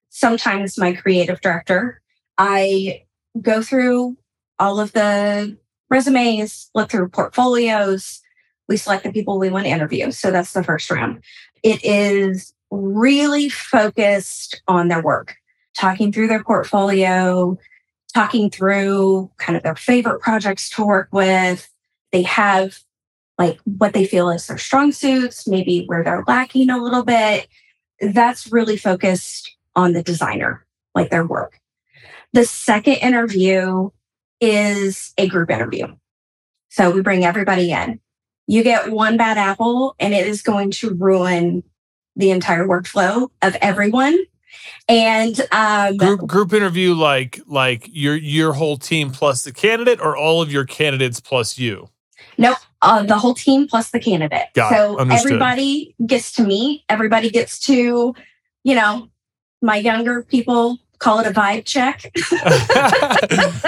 sometimes 0.08 0.78
my 0.78 0.92
creative 0.92 1.40
director. 1.40 2.00
I 2.36 3.04
go 3.40 3.62
through 3.62 4.16
all 4.58 4.80
of 4.80 4.92
the 4.92 5.56
resumes, 5.90 6.70
look 6.74 6.90
through 6.90 7.08
portfolios. 7.08 8.20
We 8.68 8.76
select 8.76 9.04
the 9.04 9.12
people 9.12 9.38
we 9.38 9.50
want 9.50 9.64
to 9.64 9.70
interview. 9.70 10.10
So 10.10 10.30
that's 10.30 10.52
the 10.52 10.62
first 10.62 10.90
round. 10.90 11.22
It 11.62 11.84
is 11.84 12.54
really 12.70 13.48
focused 13.48 14.62
on 14.68 14.88
their 14.88 15.02
work, 15.02 15.36
talking 15.74 16.12
through 16.12 16.28
their 16.28 16.44
portfolio, 16.44 17.58
talking 18.14 18.50
through 18.50 19.30
kind 19.38 19.56
of 19.56 19.62
their 19.62 19.76
favorite 19.76 20.20
projects 20.20 20.68
to 20.70 20.84
work 20.84 21.08
with. 21.12 21.68
They 22.12 22.22
have 22.22 22.78
like 23.38 23.58
what 23.64 23.92
they 23.92 24.04
feel 24.04 24.30
is 24.30 24.46
their 24.46 24.58
strong 24.58 24.92
suits, 24.92 25.46
maybe 25.46 25.84
where 25.86 26.02
they're 26.02 26.24
lacking 26.26 26.70
a 26.70 26.82
little 26.82 27.04
bit. 27.04 27.48
That's 28.00 28.52
really 28.52 28.76
focused 28.76 29.56
on 29.76 29.92
the 29.92 30.02
designer, 30.02 30.66
like 30.94 31.10
their 31.10 31.26
work. 31.26 31.60
The 32.32 32.44
second 32.44 32.94
interview 32.94 33.90
is 34.40 35.12
a 35.18 35.28
group 35.28 35.50
interview. 35.50 35.86
So 36.68 36.90
we 36.90 37.02
bring 37.02 37.24
everybody 37.24 37.72
in. 37.72 38.00
You 38.46 38.62
get 38.62 38.90
one 38.90 39.16
bad 39.16 39.36
apple, 39.36 39.94
and 39.98 40.14
it 40.14 40.26
is 40.26 40.42
going 40.42 40.70
to 40.72 40.94
ruin 40.94 41.62
the 42.16 42.30
entire 42.30 42.66
workflow 42.66 43.28
of 43.42 43.56
everyone. 43.60 44.18
And 44.88 45.40
um, 45.52 45.96
group 45.96 46.26
group 46.26 46.52
interview 46.52 46.94
like 46.94 47.40
like 47.46 47.88
your 47.92 48.16
your 48.16 48.54
whole 48.54 48.78
team 48.78 49.10
plus 49.10 49.42
the 49.42 49.52
candidate 49.52 50.00
or 50.00 50.16
all 50.16 50.40
of 50.40 50.50
your 50.50 50.64
candidates 50.64 51.20
plus 51.20 51.58
you. 51.58 51.90
Nope, 52.38 52.58
uh, 52.82 53.02
the 53.02 53.18
whole 53.18 53.34
team 53.34 53.68
plus 53.68 53.90
the 53.90 54.00
candidate. 54.00 54.46
Got 54.54 54.70
so 54.70 54.96
everybody 54.96 55.94
gets 56.06 56.32
to 56.32 56.44
meet. 56.44 56.84
Everybody 56.88 57.30
gets 57.30 57.58
to, 57.60 58.14
you 58.64 58.74
know, 58.74 59.08
my 59.60 59.76
younger 59.76 60.22
people 60.22 60.78
call 60.98 61.20
it 61.20 61.26
a 61.26 61.30
vibe 61.30 61.64
check. 61.64 62.10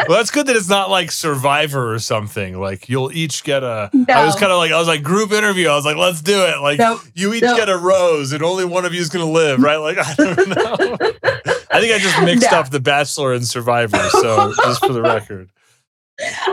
well, 0.08 0.18
that's 0.18 0.30
good 0.30 0.46
that 0.46 0.56
it's 0.56 0.68
not 0.68 0.90
like 0.90 1.10
Survivor 1.10 1.92
or 1.92 1.98
something. 1.98 2.58
Like 2.58 2.88
you'll 2.88 3.12
each 3.12 3.44
get 3.44 3.62
a. 3.62 3.90
No. 3.92 4.04
I 4.08 4.24
was 4.24 4.34
kind 4.36 4.50
of 4.52 4.58
like 4.58 4.72
I 4.72 4.78
was 4.78 4.88
like 4.88 5.02
group 5.02 5.32
interview. 5.32 5.68
I 5.68 5.74
was 5.76 5.84
like, 5.84 5.96
let's 5.96 6.20
do 6.22 6.44
it. 6.44 6.60
Like 6.60 6.78
Nope. 6.78 7.00
you 7.14 7.32
each 7.34 7.42
Nope. 7.42 7.56
get 7.56 7.68
a 7.68 7.76
rose, 7.76 8.32
and 8.32 8.42
only 8.42 8.64
one 8.64 8.84
of 8.84 8.94
you 8.94 9.00
is 9.00 9.08
gonna 9.08 9.30
live, 9.30 9.60
right? 9.60 9.76
Like 9.76 9.98
I 10.00 10.14
don't 10.14 10.48
know. 10.48 10.74
I 11.72 11.80
think 11.80 11.94
I 11.94 11.98
just 11.98 12.20
mixed 12.22 12.50
No. 12.50 12.58
up 12.58 12.70
The 12.70 12.80
Bachelor 12.80 13.32
and 13.32 13.46
Survivor. 13.46 13.98
So 14.10 14.52
just 14.64 14.84
for 14.84 14.92
the 14.92 15.02
record, 15.02 15.50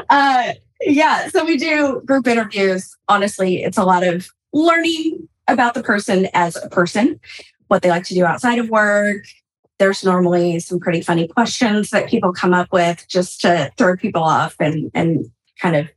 uh, 0.10 0.54
yeah, 0.82 1.28
so 1.30 1.44
we 1.44 1.58
do 1.58 2.02
group 2.06 2.28
interviews. 2.28 2.96
Honestly, 3.08 3.64
it's 3.64 3.78
a 3.78 3.84
lot 3.84 4.04
of 4.04 4.30
learning 4.54 5.28
about 5.48 5.74
the 5.74 5.82
person 5.84 6.28
as 6.34 6.56
a 6.62 6.70
person, 6.70 7.20
what 7.68 7.82
they 7.82 7.90
like 7.90 8.04
to 8.06 8.14
do 8.14 8.26
outside 8.26 8.60
of 8.60 8.70
work. 8.70 9.24
There's 9.80 10.04
normally 10.04 10.60
some 10.60 10.80
pretty 10.80 11.02
funny 11.02 11.28
questions 11.28 11.92
that 11.92 12.10
people 12.10 12.34
come 12.34 12.54
up 12.54 12.72
with 12.72 13.06
just 13.08 13.42
to 13.42 13.72
throw 13.78 13.96
people 13.96 14.24
off 14.24 14.56
and 14.60 14.90
and 14.94 15.26
kind 15.60 15.76
of 15.76 15.90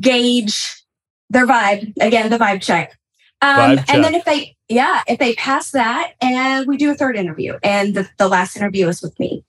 gauge 0.00 0.84
their 1.30 1.46
vibe. 1.46 1.92
Again, 2.00 2.30
the 2.30 2.38
vibe 2.38 2.62
check. 2.62 2.98
Um, 3.40 3.58
Vibe 3.58 3.84
and 3.88 4.04
then 4.04 4.14
if 4.14 4.24
they, 4.24 4.56
yeah, 4.68 5.02
if 5.08 5.18
they 5.18 5.34
pass 5.34 5.72
that, 5.72 6.12
and 6.20 6.66
we 6.68 6.76
do 6.76 6.92
a 6.92 6.94
third 6.94 7.16
interview, 7.16 7.58
and 7.64 7.94
the, 7.94 8.08
the 8.16 8.28
last 8.28 8.56
interview 8.56 8.86
is 8.86 9.02
with 9.02 9.18
me. 9.18 9.44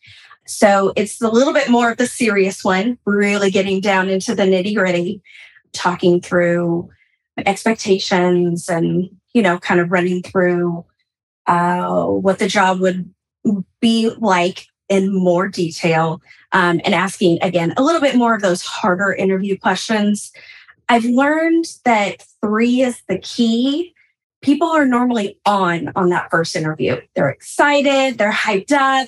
So 0.47 0.93
it's 0.95 1.21
a 1.21 1.29
little 1.29 1.53
bit 1.53 1.69
more 1.69 1.91
of 1.91 1.97
the 1.97 2.07
serious 2.07 2.63
one, 2.63 2.97
really 3.05 3.51
getting 3.51 3.81
down 3.81 4.09
into 4.09 4.33
the 4.33 4.43
nitty 4.43 4.75
gritty, 4.75 5.21
talking 5.73 6.21
through 6.21 6.89
expectations 7.45 8.67
and, 8.67 9.09
you 9.33 9.41
know, 9.43 9.59
kind 9.59 9.79
of 9.79 9.91
running 9.91 10.23
through 10.23 10.85
uh, 11.45 12.05
what 12.05 12.39
the 12.39 12.47
job 12.47 12.79
would 12.79 13.12
be 13.79 14.09
like 14.19 14.67
in 14.89 15.13
more 15.13 15.47
detail 15.47 16.21
um, 16.51 16.79
and 16.85 16.93
asking, 16.93 17.39
again, 17.41 17.73
a 17.77 17.83
little 17.83 18.01
bit 18.01 18.15
more 18.15 18.35
of 18.35 18.41
those 18.41 18.61
harder 18.63 19.13
interview 19.13 19.57
questions. 19.57 20.31
I've 20.89 21.05
learned 21.05 21.65
that 21.85 22.25
three 22.41 22.81
is 22.81 23.01
the 23.07 23.17
key. 23.17 23.93
People 24.41 24.67
are 24.67 24.85
normally 24.85 25.39
on 25.45 25.91
on 25.95 26.09
that 26.09 26.29
first 26.29 26.55
interview. 26.55 26.99
They're 27.15 27.29
excited, 27.29 28.17
they're 28.17 28.31
hyped 28.31 28.71
up. 28.73 29.07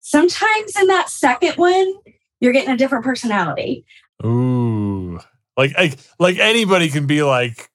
Sometimes 0.00 0.76
in 0.80 0.86
that 0.88 1.08
second 1.10 1.54
one, 1.56 1.94
you're 2.40 2.52
getting 2.52 2.72
a 2.72 2.76
different 2.76 3.04
personality. 3.04 3.84
ooh, 4.24 5.20
like 5.56 5.76
like 5.76 5.98
like 6.18 6.38
anybody 6.38 6.88
can 6.88 7.06
be 7.06 7.22
like 7.22 7.68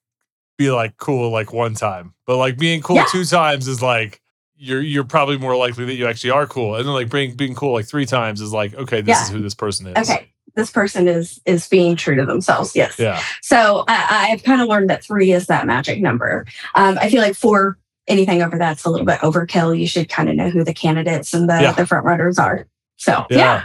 be 0.58 0.70
like 0.72 0.96
cool 0.96 1.30
like 1.30 1.52
one 1.52 1.74
time, 1.74 2.14
but 2.26 2.36
like 2.36 2.58
being 2.58 2.82
cool 2.82 2.96
Yeah. 2.96 3.06
two 3.10 3.24
times 3.24 3.68
is 3.68 3.80
like. 3.80 4.20
You're, 4.60 4.80
you're 4.80 5.04
probably 5.04 5.38
more 5.38 5.56
likely 5.56 5.84
that 5.84 5.94
you 5.94 6.06
actually 6.06 6.30
are 6.30 6.46
cool, 6.46 6.74
and 6.74 6.84
then 6.84 6.92
like 6.92 7.10
being 7.10 7.34
being 7.36 7.54
cool 7.54 7.72
like 7.72 7.86
three 7.86 8.06
times 8.06 8.40
is 8.40 8.52
like 8.52 8.74
okay, 8.74 9.00
this 9.00 9.16
Yeah. 9.16 9.22
is 9.22 9.28
who 9.28 9.40
this 9.40 9.54
person 9.54 9.86
is. 9.86 9.96
Okay, 10.10 10.28
this 10.56 10.70
person 10.70 11.06
is 11.06 11.40
is 11.46 11.68
being 11.68 11.94
true 11.94 12.16
to 12.16 12.26
themselves. 12.26 12.74
Yes. 12.74 12.98
Yeah. 12.98 13.22
So 13.40 13.84
I, 13.86 14.30
I've 14.32 14.42
kind 14.42 14.60
of 14.60 14.68
learned 14.68 14.90
that 14.90 15.04
three 15.04 15.30
is 15.32 15.46
that 15.46 15.66
magic 15.66 16.00
number. 16.00 16.44
Um, 16.74 16.98
I 17.00 17.08
feel 17.08 17.22
like 17.22 17.36
four, 17.36 17.78
anything 18.08 18.42
over 18.42 18.58
that's 18.58 18.84
a 18.84 18.90
little 18.90 19.06
bit 19.06 19.20
overkill. 19.20 19.78
You 19.78 19.86
should 19.86 20.08
kind 20.08 20.28
of 20.28 20.34
know 20.34 20.50
who 20.50 20.64
the 20.64 20.74
candidates 20.74 21.32
and 21.32 21.48
the, 21.48 21.60
Yeah. 21.62 21.72
the 21.72 21.86
front 21.86 22.04
runners 22.04 22.38
are. 22.38 22.66
So 22.96 23.26
Yeah. 23.30 23.36
yeah. 23.38 23.64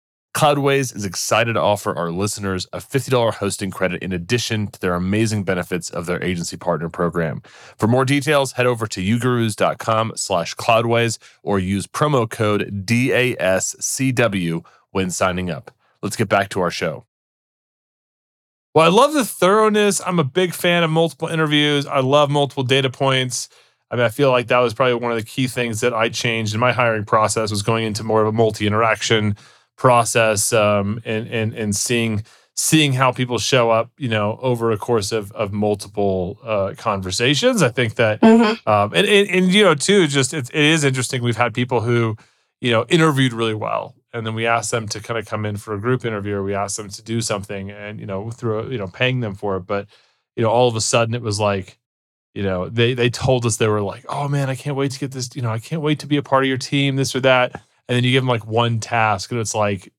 Cloudways 0.33 0.95
is 0.95 1.03
excited 1.03 1.53
to 1.53 1.61
offer 1.61 1.93
our 1.97 2.09
listeners 2.09 2.65
a 2.71 2.77
$50 2.77 3.33
hosting 3.33 3.69
credit 3.69 4.01
in 4.01 4.13
addition 4.13 4.67
to 4.67 4.79
their 4.79 4.95
amazing 4.95 5.43
benefits 5.43 5.89
of 5.89 6.05
their 6.05 6.23
agency 6.23 6.55
partner 6.55 6.87
program. 6.87 7.41
For 7.77 7.87
more 7.87 8.05
details, 8.05 8.53
head 8.53 8.65
over 8.65 8.87
to 8.87 9.01
ugurus.com 9.01 10.13
slash 10.15 10.55
cloudways 10.55 11.17
or 11.43 11.59
use 11.59 11.85
promo 11.85 12.29
code 12.29 12.85
DASCW 12.85 14.65
when 14.91 15.09
signing 15.11 15.49
up. 15.49 15.71
Let's 16.01 16.15
get 16.15 16.29
back 16.29 16.49
to 16.49 16.61
our 16.61 16.71
show. 16.71 17.05
Well, 18.73 18.85
I 18.85 18.89
love 18.89 19.11
the 19.13 19.25
thoroughness. 19.25 19.99
I'm 20.05 20.19
a 20.19 20.23
big 20.23 20.53
fan 20.53 20.83
of 20.83 20.89
multiple 20.89 21.27
interviews. 21.27 21.85
I 21.85 21.99
love 21.99 22.29
multiple 22.29 22.63
data 22.63 22.89
points. 22.89 23.49
I 23.91 23.97
mean, 23.97 24.05
I 24.05 24.09
feel 24.09 24.31
like 24.31 24.47
that 24.47 24.59
was 24.59 24.73
probably 24.73 24.93
one 24.93 25.11
of 25.11 25.17
the 25.17 25.25
key 25.25 25.47
things 25.47 25.81
that 25.81 25.93
I 25.93 26.07
changed 26.07 26.53
in 26.53 26.61
my 26.61 26.71
hiring 26.71 27.03
process 27.03 27.51
was 27.51 27.61
going 27.61 27.83
into 27.83 28.05
more 28.05 28.21
of 28.21 28.27
a 28.29 28.31
multi-interaction 28.31 29.35
process 29.81 30.53
um, 30.53 31.01
and 31.05 31.27
and 31.27 31.53
and 31.55 31.75
seeing 31.75 32.23
seeing 32.53 32.93
how 32.93 33.11
people 33.11 33.39
show 33.39 33.71
up, 33.71 33.89
you 33.97 34.07
know, 34.09 34.37
over 34.41 34.71
a 34.71 34.77
course 34.77 35.11
of 35.11 35.31
of 35.31 35.51
multiple 35.51 36.37
uh, 36.43 36.73
conversations. 36.77 37.63
I 37.63 37.69
think 37.69 37.95
that 37.95 38.21
Mhm. 38.21 38.67
um, 38.67 38.93
and, 38.93 39.07
and 39.07 39.27
and 39.29 39.51
you 39.51 39.63
know 39.63 39.73
too, 39.73 40.05
just 40.07 40.33
it, 40.35 40.49
it 40.53 40.65
is 40.75 40.83
interesting. 40.83 41.23
We've 41.23 41.43
had 41.45 41.53
people 41.55 41.81
who 41.81 42.15
you 42.61 42.71
know 42.71 42.85
interviewed 42.89 43.33
really 43.33 43.55
well, 43.55 43.95
and 44.13 44.23
then 44.25 44.35
we 44.35 44.45
asked 44.45 44.69
them 44.69 44.87
to 44.89 44.99
kind 44.99 45.17
of 45.19 45.25
come 45.25 45.47
in 45.47 45.57
for 45.57 45.73
a 45.73 45.79
group 45.81 46.05
interview, 46.05 46.35
or 46.35 46.43
we 46.43 46.53
asked 46.53 46.77
them 46.77 46.89
to 46.89 47.01
do 47.01 47.19
something, 47.21 47.71
and 47.71 47.99
you 47.99 48.05
know 48.05 48.29
through 48.29 48.69
you 48.69 48.77
know 48.77 48.87
paying 48.87 49.21
them 49.21 49.33
for 49.33 49.57
it, 49.57 49.61
but 49.65 49.87
you 50.35 50.43
know 50.43 50.51
all 50.51 50.67
of 50.67 50.75
a 50.75 50.81
sudden 50.81 51.15
it 51.15 51.23
was 51.23 51.39
like 51.39 51.79
you 52.35 52.43
know 52.43 52.69
they 52.69 52.93
they 52.93 53.09
told 53.09 53.45
us 53.47 53.57
they 53.57 53.67
were 53.67 53.81
like 53.81 54.05
oh 54.07 54.25
man 54.29 54.49
i 54.49 54.55
can't 54.55 54.77
wait 54.77 54.89
to 54.91 54.99
get 54.99 55.11
this 55.11 55.35
you 55.35 55.41
know 55.41 55.49
i 55.51 55.59
can't 55.59 55.81
wait 55.81 55.99
to 55.99 56.07
be 56.07 56.15
a 56.15 56.21
part 56.21 56.43
of 56.45 56.47
your 56.47 56.57
team 56.57 56.95
this 56.95 57.13
or 57.13 57.19
that 57.19 57.61
and 57.91 57.97
then 57.97 58.03
you 58.05 58.11
give 58.11 58.23
them 58.23 58.29
like 58.29 58.47
one 58.47 58.79
task 58.79 59.31
and 59.31 59.39
it's 59.41 59.53
like 59.53 59.91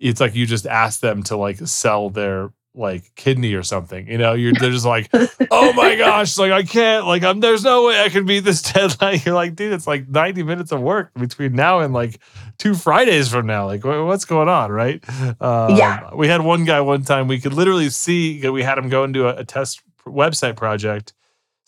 it's 0.00 0.20
like 0.20 0.34
you 0.34 0.46
just 0.46 0.66
ask 0.66 0.98
them 1.00 1.22
to 1.22 1.36
like 1.36 1.58
sell 1.58 2.10
their 2.10 2.50
like 2.74 3.12
kidney 3.14 3.54
or 3.54 3.62
something 3.62 4.06
you 4.08 4.16
know? 4.18 4.32
You're 4.32 4.52
they're 4.54 4.70
just 4.70 4.86
like 4.86 5.08
oh 5.50 5.72
my 5.74 5.96
gosh 5.98 6.38
like 6.38 6.52
i 6.52 6.62
can't 6.62 7.04
like 7.06 7.22
i'm 7.24 7.40
there's 7.40 7.64
no 7.64 7.86
way 7.86 8.00
i 8.00 8.08
can 8.08 8.24
meet 8.24 8.40
this 8.40 8.62
deadline. 8.72 9.20
You're 9.24 9.34
like 9.34 9.54
dude 9.56 9.72
it's 9.72 9.86
like 9.86 10.08
90 10.08 10.42
minutes 10.44 10.72
of 10.72 10.80
work 10.80 11.12
between 11.14 11.54
now 11.54 11.80
and 11.80 11.92
like 11.92 12.18
two 12.58 12.74
fridays 12.74 13.28
from 13.28 13.46
now 13.46 13.66
like 13.66 13.84
wha- 13.84 14.04
what's 14.06 14.24
going 14.24 14.48
on 14.48 14.70
right? 14.72 15.02
Um, 15.40 15.76
Yeah. 15.76 16.14
we 16.14 16.28
had 16.28 16.40
one 16.42 16.64
guy 16.64 16.80
one 16.80 17.02
time 17.04 17.26
we 17.28 17.40
could 17.40 17.52
literally 17.54 17.90
see 17.90 18.48
we 18.48 18.62
had 18.62 18.78
him 18.78 18.88
go 18.88 19.04
into 19.04 19.26
a, 19.28 19.36
a 19.40 19.44
test 19.44 19.82
website 20.06 20.56
project 20.56 21.12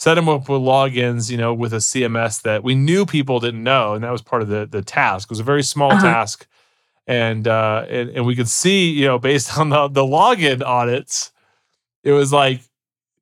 set 0.03 0.15
them 0.15 0.29
up 0.29 0.49
with 0.49 0.61
logins, 0.61 1.31
you 1.31 1.37
know, 1.37 1.55
with 1.55 1.73
a 1.73 1.77
CMS 1.77 2.43
that 2.43 2.65
we 2.65 2.75
knew 2.75 3.07
people 3.07 3.39
didn't 3.39 3.63
know, 3.63 3.95
and 3.95 4.03
that 4.03 4.11
was 4.11 4.21
part 4.23 4.43
of 4.43 4.49
the 4.49 4.67
the 4.67 4.83
task. 4.83 5.29
It 5.29 5.31
was 5.31 5.41
a 5.41 5.45
very 5.53 5.63
small 5.63 5.93
Uh-huh. 5.93 6.07
task, 6.07 6.47
and 7.07 7.47
uh, 7.47 7.87
and 7.89 8.11
and 8.11 8.27
we 8.27 8.35
could 8.35 8.49
see, 8.49 8.91
you 8.91 9.07
know, 9.07 9.19
based 9.19 9.57
on 9.63 9.69
the 9.69 9.87
the 9.89 10.03
login 10.03 10.61
audits, 10.63 11.31
it 12.03 12.13
was 12.13 12.33
like 12.33 12.61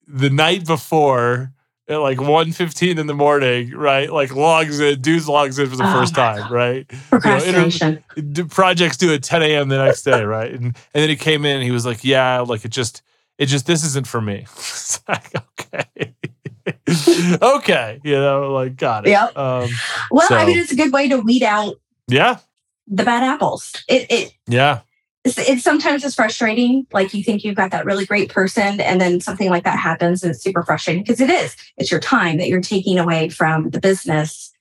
the 0.09 0.31
night 0.31 0.67
before 0.67 1.53
at 1.87 1.97
like 1.99 2.19
1.15 2.19 2.99
in 2.99 3.07
the 3.09 3.15
morning, 3.15 3.73
right? 3.73 4.11
Like 4.13 4.35
logs 4.35 4.79
in, 4.81 5.01
dudes 5.03 5.29
logs 5.29 5.59
in 5.59 5.69
for 5.69 5.77
the 5.77 5.85
Oh 5.85 5.93
first 5.93 6.15
time, 6.15 6.47
right? 6.49 6.87
Procrastination. 7.11 8.03
do 8.33 8.47
projects 8.47 8.97
due 8.97 9.13
at 9.13 9.23
10 9.23 9.43
a.m. 9.43 9.69
the 9.69 9.77
next 9.85 10.03
day, 10.05 10.23
right? 10.23 10.51
And 10.53 10.65
and 10.65 10.75
then 11.03 11.09
he 11.11 11.17
came 11.17 11.45
in 11.45 11.57
and 11.57 11.65
he 11.65 11.73
was 11.73 11.85
like, 11.85 12.05
Yeah, 12.05 12.41
like 12.41 12.65
it 12.65 12.71
just 12.73 13.03
it 13.39 13.47
just 13.47 13.67
this 13.67 13.85
isn't 13.85 14.07
for 14.07 14.21
me. 14.21 14.47
It's 14.91 15.01
like, 15.09 15.33
okay. 15.37 16.15
okay. 17.43 18.01
You 18.05 18.17
know, 18.17 18.53
like 18.53 18.77
got 18.77 19.07
it. 19.07 19.11
Yeah. 19.11 19.27
Um, 19.37 19.69
well, 20.11 20.29
I 20.31 20.47
mean, 20.47 20.59
it's 20.59 20.73
a 20.73 20.77
good 20.77 20.93
way 20.93 21.09
to 21.09 21.19
weed 21.19 21.43
out 21.43 21.77
yeah. 22.09 22.39
the 22.87 23.05
bad 23.05 23.23
apples. 23.23 23.75
It, 23.89 24.07
it 24.11 24.33
Yeah. 24.49 24.81
it's, 25.25 25.39
it's 25.39 25.63
sometimes 25.63 26.05
it's 26.05 26.15
frustrating. 26.15 26.87
Like 26.93 27.15
you 27.15 27.23
think 27.23 27.45
you've 27.45 27.57
got 27.57 27.71
that 27.71 27.85
really 27.85 28.07
great 28.07 28.31
person, 28.31 28.81
and 28.81 29.01
then 29.01 29.21
something 29.21 29.51
like 29.51 29.65
that 29.65 29.79
happens, 29.79 30.23
and 30.23 30.31
it's 30.33 30.43
super 30.43 30.63
frustrating 30.63 31.03
because 31.03 31.21
it 31.21 31.31
is. 31.31 31.57
It's 31.77 31.91
your 31.91 32.01
time 32.01 32.39
that 32.39 32.49
you're 32.49 32.61
taking 32.61 32.99
away 32.99 33.29
from 33.29 33.71
the 33.71 33.81
business, 33.81 34.53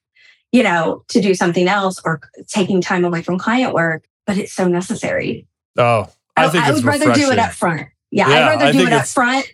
you 0.51 0.63
know, 0.63 1.03
to 1.09 1.21
do 1.21 1.33
something 1.33 1.67
else, 1.67 1.99
or 2.05 2.21
taking 2.47 2.81
time 2.81 3.05
away 3.05 3.21
from 3.21 3.37
client 3.37 3.73
work. 3.73 4.05
But 4.25 4.37
it's 4.37 4.53
so 4.53 4.67
necessary. 4.67 5.47
Oh, 5.77 6.07
I, 6.37 6.45
I, 6.45 6.49
think 6.49 6.63
I 6.63 6.71
would 6.71 6.83
rather 6.83 7.13
do 7.13 7.31
it 7.31 7.39
up 7.39 7.53
front. 7.53 7.87
Yeah, 8.11 8.29
Yeah, 8.29 8.35
I'd 8.35 8.47
rather 8.49 8.65
I 8.65 8.71
do 8.71 8.85
it 8.85 8.93
up 8.93 9.07
front 9.07 9.51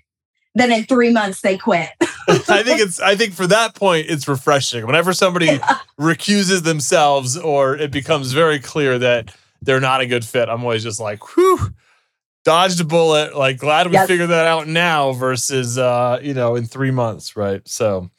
than 0.56 0.72
in 0.72 0.86
three 0.86 1.12
months 1.12 1.42
they 1.42 1.58
quit. 1.58 1.90
I 2.28 2.64
think 2.64 2.80
it's 2.80 3.00
I 3.00 3.16
think 3.16 3.34
for 3.34 3.46
that 3.48 3.76
point 3.76 4.08
it's 4.10 4.28
refreshing. 4.28 4.86
Whenever 4.88 5.14
somebody 5.14 5.60
recuses 5.98 6.64
themselves 6.64 7.38
or 7.38 7.76
it 7.78 7.92
becomes 7.92 8.32
very 8.32 8.60
clear 8.60 8.98
that 8.98 9.36
they're 9.62 9.80
not 9.80 10.02
a 10.02 10.08
good 10.08 10.26
fit, 10.26 10.50
I'm 10.50 10.62
always 10.64 10.84
just 10.84 11.00
like, 11.00 11.36
whew, 11.36 11.60
dodged 12.44 12.80
a 12.82 12.84
bullet. 12.84 13.36
Like 13.36 13.58
glad 13.58 13.88
we 13.88 13.94
Yes. 13.94 14.08
figured 14.08 14.30
that 14.30 14.48
out 14.48 14.68
now 14.68 15.12
versus 15.12 15.78
uh, 15.78 16.20
you 16.22 16.34
know, 16.34 16.56
in 16.56 16.66
three 16.66 16.92
months, 16.92 17.36
right? 17.36 17.62
So 17.68 18.10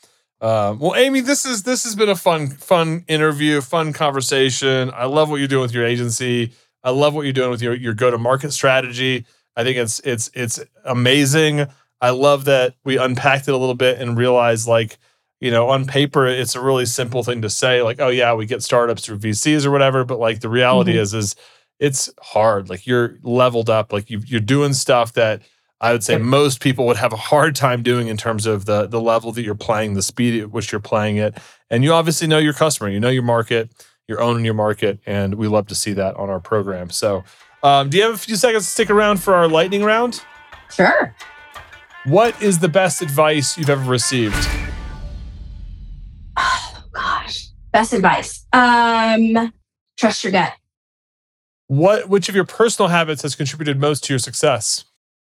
um, 0.41 0.79
well, 0.79 0.95
Amy, 0.95 1.21
this 1.21 1.47
is 1.47 1.63
this 1.63 1.85
has 1.85 1.95
been 1.97 2.11
a 2.11 2.15
fun, 2.17 2.49
fun 2.51 3.05
interview, 3.09 3.61
fun 3.63 3.93
conversation. 3.93 4.91
I 4.95 5.07
love 5.07 5.31
what 5.31 5.37
you're 5.37 5.49
doing 5.49 5.63
with 5.63 5.73
your 5.73 5.87
agency. 5.87 6.53
I 6.85 6.91
love 6.91 7.15
what 7.15 7.23
you're 7.23 7.33
doing 7.33 7.51
with 7.51 7.63
your 7.63 7.75
your 7.75 7.95
go 7.95 8.11
to 8.11 8.19
market 8.19 8.53
strategy. 8.53 9.25
I 9.57 9.65
think 9.65 9.79
it's 9.79 9.99
it's 10.01 10.31
it's 10.35 10.61
amazing. 10.85 11.67
I 12.01 12.11
love 12.11 12.45
that 12.45 12.75
we 12.85 12.99
unpacked 12.99 13.49
it 13.49 13.53
a 13.55 13.57
little 13.57 13.75
bit 13.75 14.01
and 14.01 14.17
realized 14.17 14.69
like, 14.69 14.99
you 15.41 15.51
know, 15.51 15.69
on 15.69 15.87
paper 15.87 16.27
it's 16.27 16.55
a 16.55 16.61
really 16.61 16.87
simple 16.87 17.23
thing 17.23 17.43
to 17.43 17.51
say 17.51 17.83
like, 17.83 18.01
oh 18.01 18.09
yeah, 18.09 18.35
we 18.35 18.47
get 18.47 18.63
startups 18.63 19.05
through 19.05 19.19
VCs 19.19 19.65
or 19.67 19.71
whatever, 19.71 20.05
but 20.05 20.19
like 20.19 20.41
the 20.41 20.49
reality 20.49 20.95
Mhm. 20.95 21.01
is 21.01 21.15
is 21.15 21.37
it's 21.79 22.11
hard. 22.23 22.69
Like 22.71 22.87
you're 22.87 23.19
leveled 23.23 23.69
up, 23.71 23.93
like 23.93 24.09
you 24.11 24.21
you're 24.27 24.41
doing 24.41 24.73
stuff 24.73 25.13
that 25.15 25.43
I 25.79 25.93
would 25.93 26.03
say 26.03 26.17
most 26.17 26.61
people 26.61 26.87
would 26.87 26.97
have 26.97 27.13
a 27.13 27.17
hard 27.19 27.55
time 27.55 27.83
doing 27.83 28.09
in 28.09 28.17
terms 28.17 28.47
of 28.47 28.65
the 28.65 28.87
the 28.87 29.01
level 29.01 29.31
that 29.33 29.43
you're 29.43 29.55
playing, 29.55 29.93
the 29.95 30.03
speed 30.03 30.41
at 30.41 30.51
which 30.51 30.73
you're 30.73 30.81
playing 30.81 31.17
it. 31.19 31.37
And 31.71 31.85
you 31.85 31.93
obviously 31.93 32.27
know 32.27 32.39
your 32.39 32.55
customer, 32.55 32.89
you 32.89 32.99
know 32.99 33.11
your 33.11 33.23
market, 33.23 33.71
you're 34.09 34.21
owning 34.23 34.45
your 34.47 34.55
market, 34.55 35.01
and 35.05 35.35
we 35.35 35.49
love 35.49 35.67
to 35.67 35.75
see 35.75 35.93
that 35.95 36.17
on 36.17 36.31
our 36.31 36.41
program. 36.41 36.89
So 36.89 37.25
um, 37.63 37.91
do 37.91 37.99
you 37.99 38.05
have 38.05 38.15
a 38.15 38.19
few 38.19 38.37
seconds 38.37 38.65
to 38.65 38.71
stick 38.71 38.89
around 38.89 39.19
for 39.23 39.35
our 39.35 39.49
lightning 39.49 39.83
round? 39.85 40.23
Sure. 40.75 41.15
What 42.07 42.41
is 42.41 42.61
the 42.61 42.69
best 42.69 43.03
advice 43.03 43.59
you've 43.59 43.69
ever 43.69 43.91
received? 43.91 44.37
Oh 46.37 46.85
gosh. 46.93 47.49
Best 47.73 47.93
advice. 47.93 48.47
Um, 48.53 49.53
trust 49.97 50.23
your 50.23 50.31
gut. 50.31 50.53
What 51.67 52.09
which 52.09 52.29
of 52.29 52.37
your 52.37 52.45
personal 52.45 52.89
habits 52.89 53.23
has 53.23 53.35
contributed 53.35 53.81
most 53.81 54.05
to 54.05 54.13
your 54.13 54.21
success? 54.21 54.85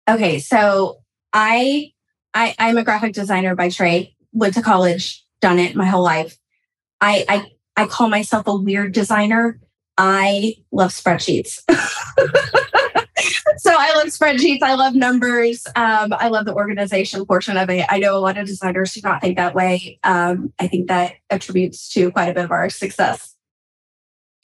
Okay, 0.09 0.39
so 0.39 0.97
I 1.31 1.93
I 2.33 2.53
I'm 2.59 2.77
a 2.77 2.83
graphic 2.83 3.13
designer 3.13 3.55
by 3.55 3.69
trade. 3.69 4.13
Went 4.33 4.55
to 4.55 4.61
college, 4.61 5.25
done 5.39 5.59
it 5.59 5.73
my 5.73 5.85
whole 5.85 6.03
life. 6.03 6.37
I 6.99 7.23
I 7.29 7.51
I 7.81 7.87
call 7.87 8.09
myself 8.09 8.45
a 8.45 8.55
weird 8.57 8.91
designer. 8.91 9.61
I 9.97 10.55
love 10.73 10.91
spreadsheets. 10.91 11.61
so 13.57 13.73
I 13.77 13.93
love 13.95 14.07
spreadsheets. 14.07 14.61
I 14.61 14.75
love 14.75 14.95
numbers. 14.95 15.65
Um, 15.75 16.13
I 16.13 16.27
love 16.29 16.45
the 16.45 16.53
organization 16.53 17.25
portion 17.25 17.57
of 17.57 17.69
it. 17.69 17.85
I 17.89 17.99
know 17.99 18.15
a 18.15 18.19
lot 18.19 18.37
of 18.37 18.47
designers 18.47 18.93
do 18.93 19.01
not 19.03 19.21
think 19.21 19.37
that 19.37 19.55
way. 19.55 19.99
Um, 20.03 20.53
I 20.59 20.67
think 20.67 20.87
that 20.87 21.13
attributes 21.29 21.89
to 21.89 22.11
quite 22.11 22.29
a 22.29 22.33
bit 22.33 22.45
of 22.45 22.51
our 22.51 22.69
success. 22.69 23.35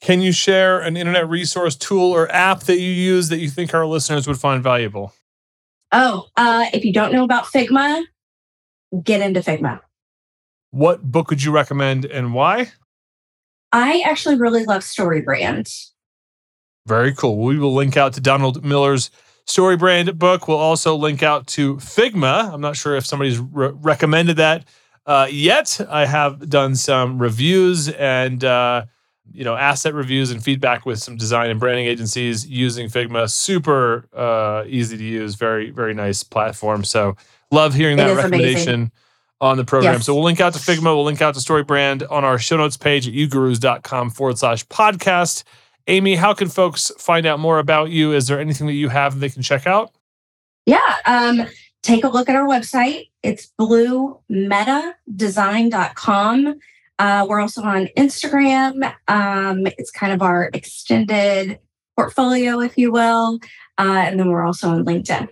Can 0.00 0.20
you 0.20 0.32
share 0.32 0.80
an 0.80 0.96
internet 0.96 1.28
resource 1.28 1.76
tool 1.76 2.12
or 2.12 2.30
app 2.30 2.60
that 2.64 2.78
you 2.78 2.90
use 2.90 3.30
that 3.30 3.38
you 3.38 3.48
think 3.48 3.72
our 3.72 3.86
listeners 3.86 4.26
would 4.26 4.38
find 4.38 4.62
valuable? 4.62 5.14
Oh, 5.92 6.26
uh, 6.36 6.66
if 6.74 6.84
you 6.84 6.92
don't 6.92 7.12
know 7.12 7.24
about 7.24 7.44
Figma, 7.44 8.04
get 9.02 9.20
into 9.20 9.40
Figma. 9.40 9.80
What 10.72 11.02
book 11.02 11.30
would 11.30 11.42
you 11.42 11.52
recommend 11.52 12.04
and 12.04 12.34
why? 12.34 12.72
I 13.72 14.02
actually 14.06 14.36
really 14.36 14.64
love 14.64 14.82
StoryBrand. 14.82 15.72
Very 16.86 17.14
cool. 17.14 17.38
We 17.38 17.58
will 17.58 17.74
link 17.74 17.96
out 17.96 18.12
to 18.14 18.20
Donald 18.20 18.64
Miller's 18.64 19.10
Story 19.46 19.76
Brand 19.76 20.18
book. 20.18 20.48
We'll 20.48 20.58
also 20.58 20.94
link 20.96 21.22
out 21.22 21.46
to 21.48 21.76
Figma. 21.76 22.52
I'm 22.52 22.60
not 22.60 22.76
sure 22.76 22.94
if 22.96 23.06
somebody's 23.06 23.38
re- 23.38 23.72
recommended 23.74 24.36
that 24.36 24.66
uh, 25.06 25.28
yet. 25.30 25.80
I 25.88 26.06
have 26.06 26.48
done 26.48 26.76
some 26.76 27.18
reviews 27.20 27.88
and 27.88 28.44
uh, 28.44 28.84
you 29.32 29.44
know 29.44 29.54
asset 29.54 29.94
reviews 29.94 30.30
and 30.30 30.42
feedback 30.42 30.84
with 30.84 30.98
some 30.98 31.16
design 31.16 31.50
and 31.50 31.58
branding 31.58 31.86
agencies 31.86 32.46
using 32.46 32.88
Figma. 32.88 33.30
Super 33.30 34.06
uh, 34.14 34.64
easy 34.66 34.96
to 34.96 35.04
use. 35.04 35.34
Very 35.36 35.70
very 35.70 35.94
nice 35.94 36.22
platform. 36.22 36.84
So 36.84 37.16
love 37.50 37.74
hearing 37.74 37.96
that 37.96 38.14
recommendation. 38.14 38.68
amazing. 38.68 38.92
On 39.40 39.56
the 39.58 39.64
program. 39.64 39.94
Yes. 39.94 40.06
So 40.06 40.14
we'll 40.14 40.22
link 40.22 40.40
out 40.40 40.54
to 40.54 40.58
Figma, 40.58 40.84
we'll 40.84 41.04
link 41.04 41.20
out 41.20 41.34
to 41.34 41.40
StoryBrand 41.40 42.10
on 42.10 42.24
our 42.24 42.38
show 42.38 42.56
notes 42.56 42.78
page 42.78 43.06
at 43.06 43.12
ugurus.com 43.12 44.10
forward 44.10 44.38
slash 44.38 44.66
podcast. 44.68 45.42
Amy, 45.86 46.16
how 46.16 46.32
can 46.32 46.48
folks 46.48 46.90
find 46.98 47.26
out 47.26 47.38
more 47.38 47.58
about 47.58 47.90
you? 47.90 48.12
Is 48.12 48.26
there 48.26 48.40
anything 48.40 48.66
that 48.66 48.72
you 48.74 48.88
have 48.88 49.14
that 49.14 49.20
they 49.20 49.28
can 49.28 49.42
check 49.42 49.66
out? 49.66 49.92
Yeah. 50.66 50.96
Um, 51.04 51.46
take 51.82 52.04
a 52.04 52.08
look 52.08 52.28
at 52.28 52.36
our 52.36 52.46
website. 52.46 53.08
It's 53.22 53.52
bluemetadesign.com. 53.60 56.58
Uh, 56.98 57.26
we're 57.28 57.40
also 57.40 57.62
on 57.62 57.88
Instagram. 57.98 58.94
Um, 59.08 59.66
it's 59.78 59.90
kind 59.90 60.12
of 60.12 60.22
our 60.22 60.50
extended 60.54 61.58
portfolio, 61.96 62.60
if 62.60 62.78
you 62.78 62.92
will. 62.92 63.40
Uh, 63.78 64.04
and 64.06 64.18
then 64.18 64.30
we're 64.30 64.44
also 64.44 64.68
on 64.68 64.84
LinkedIn. 64.84 65.28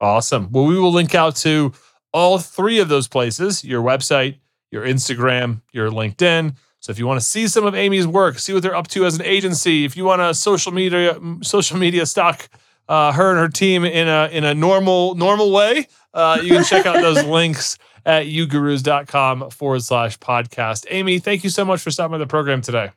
Awesome. 0.00 0.50
Well, 0.50 0.64
we 0.64 0.78
will 0.78 0.92
link 0.92 1.14
out 1.14 1.36
to 1.36 1.72
all 2.12 2.38
three 2.38 2.78
of 2.78 2.88
those 2.88 3.08
places 3.08 3.64
your 3.64 3.82
website, 3.82 4.38
your 4.70 4.84
Instagram, 4.84 5.62
your 5.72 5.90
LinkedIn. 5.90 6.56
So 6.86 6.92
if 6.92 7.00
you 7.00 7.06
want 7.08 7.18
to 7.18 7.26
see 7.26 7.48
some 7.48 7.66
of 7.66 7.74
Amy's 7.74 8.06
work, 8.06 8.38
see 8.38 8.52
what 8.52 8.62
they're 8.62 8.76
up 8.76 8.86
to 8.88 9.04
as 9.06 9.16
an 9.16 9.22
agency, 9.24 9.84
if 9.84 9.96
you 9.96 10.04
want 10.04 10.20
to 10.20 10.32
social 10.32 10.70
media 10.70 11.18
social 11.42 11.78
media 11.78 12.06
stalk 12.06 12.48
uh, 12.88 13.10
her 13.10 13.30
and 13.30 13.40
her 13.40 13.48
team 13.48 13.84
in 13.84 14.06
a 14.06 14.28
in 14.30 14.44
a 14.44 14.54
normal 14.54 15.16
normal 15.16 15.50
way, 15.50 15.88
uh, 16.14 16.38
you 16.40 16.50
can 16.50 16.62
check 16.62 16.86
out 16.86 17.02
those 17.02 17.24
links 17.26 17.76
at 18.04 18.26
ugurus.com 18.26 19.50
forward 19.50 19.82
slash 19.82 20.16
podcast. 20.20 20.86
Amy, 20.88 21.18
thank 21.18 21.42
you 21.42 21.50
so 21.50 21.64
much 21.64 21.80
for 21.80 21.90
stopping 21.90 22.12
by 22.12 22.18
the 22.18 22.26
program 22.28 22.62
today. 22.62 22.92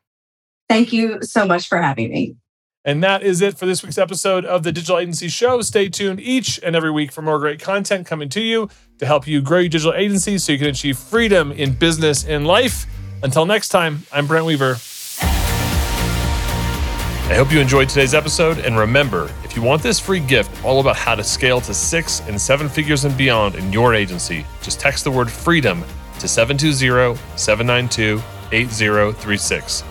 Thank 0.69 0.93
you 0.93 1.23
so 1.23 1.47
much 1.47 1.67
for 1.67 1.82
having 1.82 2.12
me. 2.12 2.36
And 2.86 3.04
that 3.04 3.23
is 3.23 3.41
it 3.41 3.58
for 3.58 3.65
this 3.65 3.82
week's 3.82 3.97
episode 3.97 4.45
of 4.45 4.62
the 4.62 4.71
Digital 4.71 4.99
Agency 4.99 5.30
Show. 5.30 5.62
Stay 5.62 5.89
tuned 5.89 6.19
each 6.19 6.60
and 6.62 6.75
every 6.75 6.91
week 6.91 7.12
for 7.12 7.23
more 7.23 7.39
great 7.39 7.60
content 7.60 8.06
coming 8.06 8.30
to 8.30 8.39
you 8.39 8.69
to 8.99 9.08
help 9.08 9.25
you 9.25 9.41
grow 9.41 9.58
your 9.58 9.69
digital 9.69 9.95
agency 9.95 10.38
so 10.38 10.52
you 10.52 10.60
can 10.60 10.67
achieve 10.67 10.99
freedom 10.99 11.52
in 11.52 11.73
business 11.73 12.23
and 12.23 12.45
life. 12.45 12.86
Until 13.21 13.45
next 13.45 13.69
time, 13.69 14.03
I'm 14.13 14.27
Brent 14.27 14.45
Weaver. 14.45 14.77
I 17.29 17.36
hope 17.36 17.51
you 17.51 17.60
enjoyed 17.60 17.89
today's 17.89 18.13
episode. 18.13 18.60
And 18.60 18.77
remember, 18.77 19.29
if 19.43 19.55
you 19.55 19.62
want 19.62 19.84
this 19.84 19.99
free 19.99 20.21
gift 20.21 20.63
all 20.63 20.79
about 20.79 20.95
how 20.95 21.15
to 21.15 21.23
scale 21.23 21.60
to 21.62 21.73
six 21.73 22.21
and 22.21 22.39
seven 22.39 22.69
figures 22.69 23.03
and 23.05 23.15
beyond 23.17 23.55
in 23.55 23.73
your 23.73 23.93
agency, 23.93 24.45
just 24.62 24.79
text 24.79 25.03
the 25.03 25.12
word 25.12 25.29
freedom 25.29 25.84
to 26.19 26.27
720 26.27 27.19
792 27.36 28.23
8036. 28.51 29.84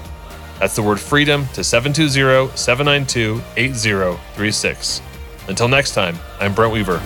That's 0.59 0.75
the 0.75 0.83
word 0.83 0.99
freedom 0.99 1.47
to 1.53 1.63
720 1.63 2.57
792 2.57 3.43
8036. 3.57 5.03
Until 5.49 5.69
next 5.69 5.95
time, 5.95 6.19
I'm 6.41 6.55
Brent 6.55 6.73
Weaver. 6.73 7.01